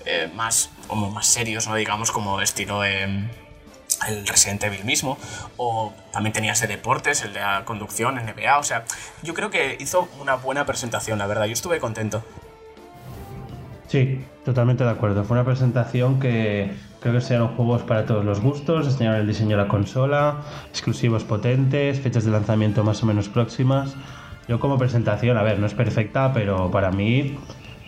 [0.07, 3.29] eh, más como más serios, no digamos como estilo eh,
[4.09, 5.19] el Resident Evil mismo,
[5.57, 8.85] o también tenías de deportes, el de la conducción, NBA, o sea,
[9.23, 12.23] yo creo que hizo una buena presentación, la verdad, yo estuve contento.
[13.89, 15.23] Sí, totalmente de acuerdo.
[15.25, 19.57] Fue una presentación que creo que enseñaron juegos para todos los gustos, enseñaron el diseño
[19.57, 23.95] de la consola, exclusivos potentes, fechas de lanzamiento más o menos próximas.
[24.49, 27.39] Yo como presentación, a ver, no es perfecta, pero para mí,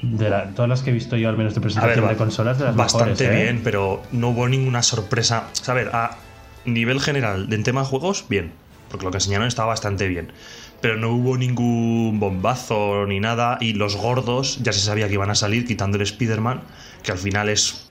[0.03, 2.59] de la- todas las que he visto yo al menos de ver, presentación de consolas,
[2.59, 3.45] de las bastante mejores, ¿eh?
[3.45, 5.49] bien, pero no hubo ninguna sorpresa.
[5.53, 6.17] O sea, a ver, a
[6.65, 8.53] nivel general, de en tema juegos, bien.
[8.91, 10.33] Porque lo que enseñaron estaba bastante bien.
[10.81, 13.59] Pero no hubo ningún bombazo ni nada.
[13.61, 16.63] Y los gordos ya se sabía que iban a salir, quitando el Spider-Man,
[17.03, 17.91] que al final es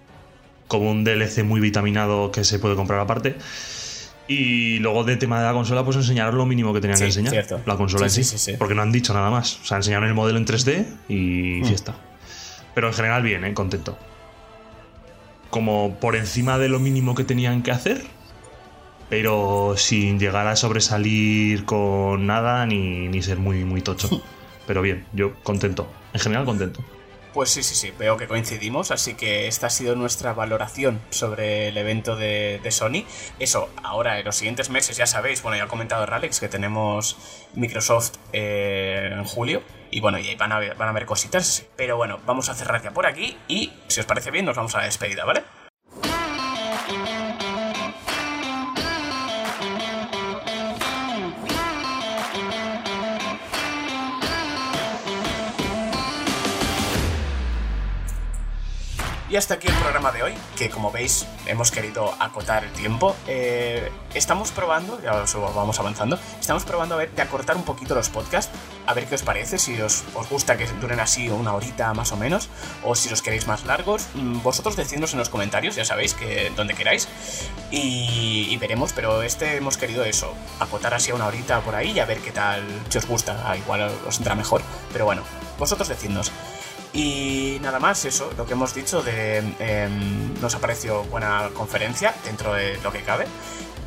[0.68, 3.36] como un DLC muy vitaminado que se puede comprar aparte.
[4.28, 7.07] Y luego de tema de la consola, pues enseñaron lo mínimo que tenían Sí, que
[7.07, 7.32] enseñar.
[7.32, 7.61] cierto.
[7.65, 8.53] La consola Sí, en sí, sí.
[8.57, 9.59] Porque no han dicho nada más.
[9.61, 11.65] O sea, enseñaron el modelo en 3D y Mm.
[11.65, 11.95] fiesta.
[12.75, 13.53] Pero en general bien, ¿eh?
[13.53, 13.97] contento.
[15.49, 18.03] Como por encima de lo mínimo que tenían que hacer,
[19.09, 24.21] pero sin llegar a sobresalir con nada ni, ni ser muy, muy tocho.
[24.67, 25.89] Pero bien, yo contento.
[26.11, 26.84] En general contento.
[27.38, 31.67] Pues sí, sí, sí, veo que coincidimos, así que esta ha sido nuestra valoración sobre
[31.67, 33.05] el evento de, Sony.
[33.38, 37.15] Eso, ahora en los siguientes meses, ya sabéis, bueno, ya ha comentado Ralex que tenemos
[37.53, 39.61] Microsoft eh, en julio.
[39.91, 41.67] Y bueno, y ahí van a, van a ver cositas.
[41.75, 44.73] Pero bueno, vamos a cerrar ya por aquí y, si os parece bien, nos vamos
[44.73, 45.43] a la despedida, ¿vale?
[59.30, 63.13] Y hasta aquí el programa de hoy, que como veis hemos querido acotar el tiempo.
[63.28, 67.93] Eh, estamos probando, ya os vamos avanzando, estamos probando a ver de acortar un poquito
[67.93, 71.53] los podcasts, a ver qué os parece, si os, os gusta que duren así una
[71.53, 72.47] horita más o menos,
[72.86, 76.49] o si los queréis más largos, mm, vosotros decidnos en los comentarios, ya sabéis que
[76.55, 77.09] donde queráis,
[77.69, 81.99] y, veremos, pero este hemos querido eso, acotar así a una horita por ahí y
[81.99, 84.61] a ver qué tal, si os gusta, igual os entra mejor,
[84.93, 85.21] pero bueno,
[85.59, 86.32] vosotros decidnos.
[86.97, 92.15] Y nada más, eso, lo que hemos dicho de em, nos ha parecido buena conferencia
[92.25, 93.27] dentro de lo que cabe.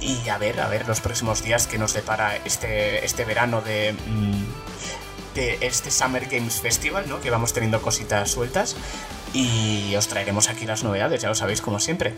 [0.00, 3.94] Y a ver, a ver los próximos días que nos depara este, este verano de,
[3.94, 7.20] mm, de este Summer Games Festival, ¿no?
[7.20, 8.76] Que vamos teniendo cositas sueltas.
[9.34, 12.14] Y os traeremos aquí las novedades, ya lo sabéis como siempre.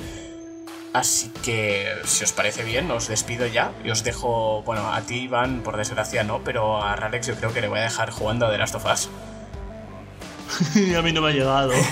[0.93, 5.23] Así que, si os parece bien, os despido ya y os dejo, bueno, a ti
[5.23, 8.45] Iván, por desgracia no, pero a Ralex yo creo que le voy a dejar jugando
[8.45, 9.09] a The Last of Us.
[10.99, 11.73] a mí no me ha llegado.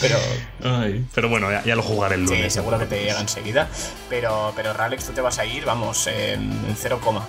[0.00, 0.16] Pero
[0.64, 2.42] Ay, pero bueno, ya, ya lo jugaré el lunes.
[2.44, 3.68] sí, seguro que te llega enseguida.
[4.10, 7.24] Pero, pero Ralex, tú te vas a ir, vamos, en, en cero coma.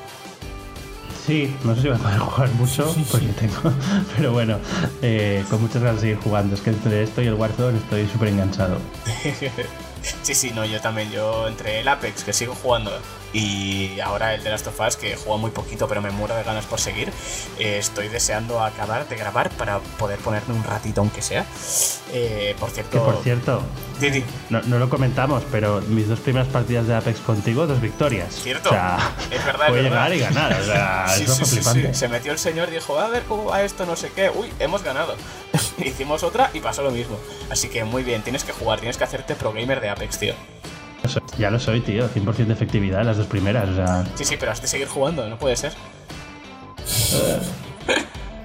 [1.28, 3.72] Sí, no sé si voy a poder jugar mucho porque tengo.
[4.18, 4.58] Pero bueno,
[5.02, 6.56] eh, con muchas ganas de seguir jugando.
[6.56, 8.78] Es que entre esto y el Warzone estoy súper enganchado.
[10.24, 11.12] sí, sí, no, yo también.
[11.12, 12.92] Yo entre el Apex, que sigo jugando,
[13.34, 16.44] Y ahora el de Last of Us, que juego muy poquito, pero me muero de
[16.44, 17.12] ganas por seguir.
[17.60, 21.44] eh, estoy deseando acabar de grabar para poder ponerme un ratito, aunque sea.
[22.12, 22.92] Eh, por cierto.
[22.92, 23.64] Que por cierto,
[24.00, 24.24] Di, di.
[24.50, 28.34] no, no lo comentamos, pero mis dos primeras partidas de Apex contigo, dos victorias.
[28.36, 28.70] Cierto.
[28.70, 29.00] O sea,
[29.32, 30.10] Es verdad, es puede verdad.
[30.10, 30.62] llegar y ganar.
[30.62, 31.88] O sea, Sí, eso sí, sí, flipante.
[31.94, 32.00] sí.
[32.00, 34.30] Se metió el señor y dijo, a ver cómo va esto, no sé qué.
[34.30, 35.16] Uy, hemos ganado.
[35.80, 37.18] Hicimos otra y pasó lo mismo.
[37.50, 40.36] Así que muy bien, tienes que jugar, tienes que hacerte pro gamer de Apex, tío.
[41.38, 42.10] Ya lo soy, tío.
[42.10, 43.70] 100% de efectividad las dos primeras.
[43.70, 45.74] O sea, Sí, sí, pero has de seguir jugando, no puede ser.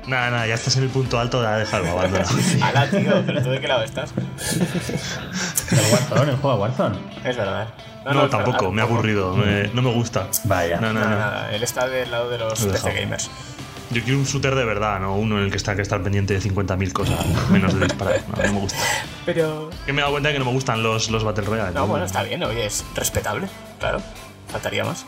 [0.06, 2.30] Nada, nada, ya estás en el punto alto de dejarlo abandonado.
[2.62, 4.10] Ala, tío, pero tú de qué lado estás.
[4.16, 6.98] el Warzone, el juego Warzone.
[7.24, 7.68] Es verdad.
[8.06, 10.26] No, tampoco, verdad, me ha aburrido, me- no me gusta.
[10.44, 10.80] Vaya.
[10.80, 11.18] No, no, Nada, no.
[11.18, 13.30] nada, él está del lado de los PC gamers.
[13.90, 16.34] Yo quiero un shooter de verdad, no uno en el que está que estar pendiente
[16.34, 18.22] de 50.000 cosas, menos de disparar.
[18.28, 18.78] No, no me gusta.
[19.26, 19.70] Pero.
[19.86, 21.72] Que me he dado cuenta de que no me gustan los, los Battle Royale.
[21.72, 24.02] No, bueno, está bien, oye, es respetable, claro.
[24.48, 25.06] Faltaría más.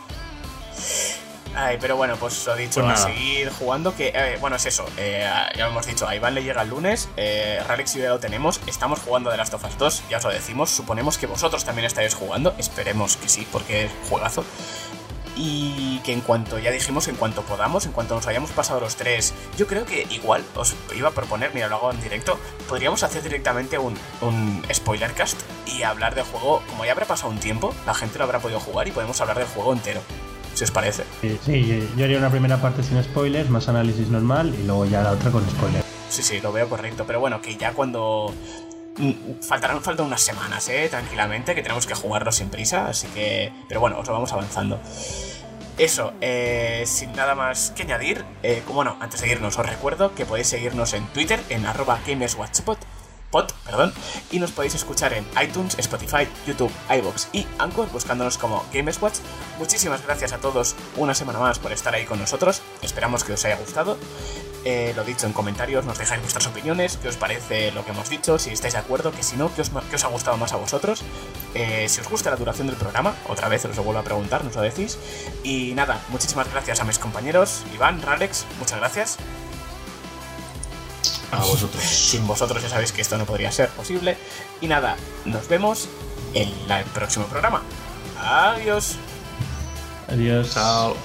[1.55, 3.95] Ay, pero bueno, pues lo dicho, Pues a seguir jugando.
[3.95, 6.71] Que, eh, bueno, es eso, eh, ya lo hemos dicho, a Iván le llega el
[6.71, 10.05] lunes, eh, Ralex y yo ya lo tenemos, estamos jugando de Last of Us 2,
[10.09, 13.91] ya os lo decimos, suponemos que vosotros también estáis jugando, esperemos que sí, porque es
[14.09, 14.45] juegazo.
[15.43, 18.97] Y que en cuanto, ya dijimos, en cuanto podamos, en cuanto nos hayamos pasado los
[18.97, 22.39] tres, yo creo que igual os iba a proponer, mira, lo hago en directo,
[22.69, 27.39] podríamos hacer directamente un, un spoilercast y hablar del juego, como ya habrá pasado un
[27.39, 30.03] tiempo, la gente lo habrá podido jugar y podemos hablar del juego entero,
[30.53, 31.05] si os parece.
[31.23, 35.13] Sí, yo haría una primera parte sin spoilers, más análisis normal y luego ya la
[35.13, 35.87] otra con spoilers.
[36.11, 38.35] Sí, sí, lo veo correcto, pero bueno, que ya cuando...
[38.99, 43.51] mm, Faltarán faltan unas semanas, eh, tranquilamente, que tenemos que jugarlo sin prisa, así que...
[43.69, 44.79] Pero bueno, os lo vamos avanzando.
[45.81, 50.15] Eso, eh, sin nada más que añadir, eh, como no, antes de irnos os recuerdo
[50.15, 52.77] que podéis seguirnos en Twitter, en arroba gamerswatchpod,
[53.31, 53.93] pod, perdón,
[54.31, 59.19] y nos podéis escuchar en iTunes, Spotify, YouTube, iVoox y Anchor buscándonos como Gamerswatch.
[59.59, 63.45] Muchísimas gracias a todos una semana más por estar ahí con nosotros, esperamos que os
[63.45, 63.97] haya gustado.
[64.65, 68.11] Eh, lo dicho en comentarios, nos dejáis vuestras opiniones, qué os parece lo que hemos
[68.11, 70.53] dicho, si estáis de acuerdo, que si no, qué os, qué os ha gustado más
[70.53, 71.03] a vosotros.
[71.55, 74.45] Eh, si os gusta la duración del programa, otra vez os lo vuelvo a preguntar,
[74.45, 74.99] nos lo decís.
[75.43, 79.19] Y nada, muchísimas gracias a mis compañeros, Iván, Ralex, muchas gracias.
[81.33, 81.85] A vosotros.
[81.85, 84.17] Sin vosotros ya sabéis que esto no podría ser posible.
[84.61, 85.89] Y nada, nos vemos
[86.35, 87.63] en el próximo programa.
[88.19, 88.97] Adiós.
[90.09, 90.53] Adiós.
[90.53, 90.97] Chao.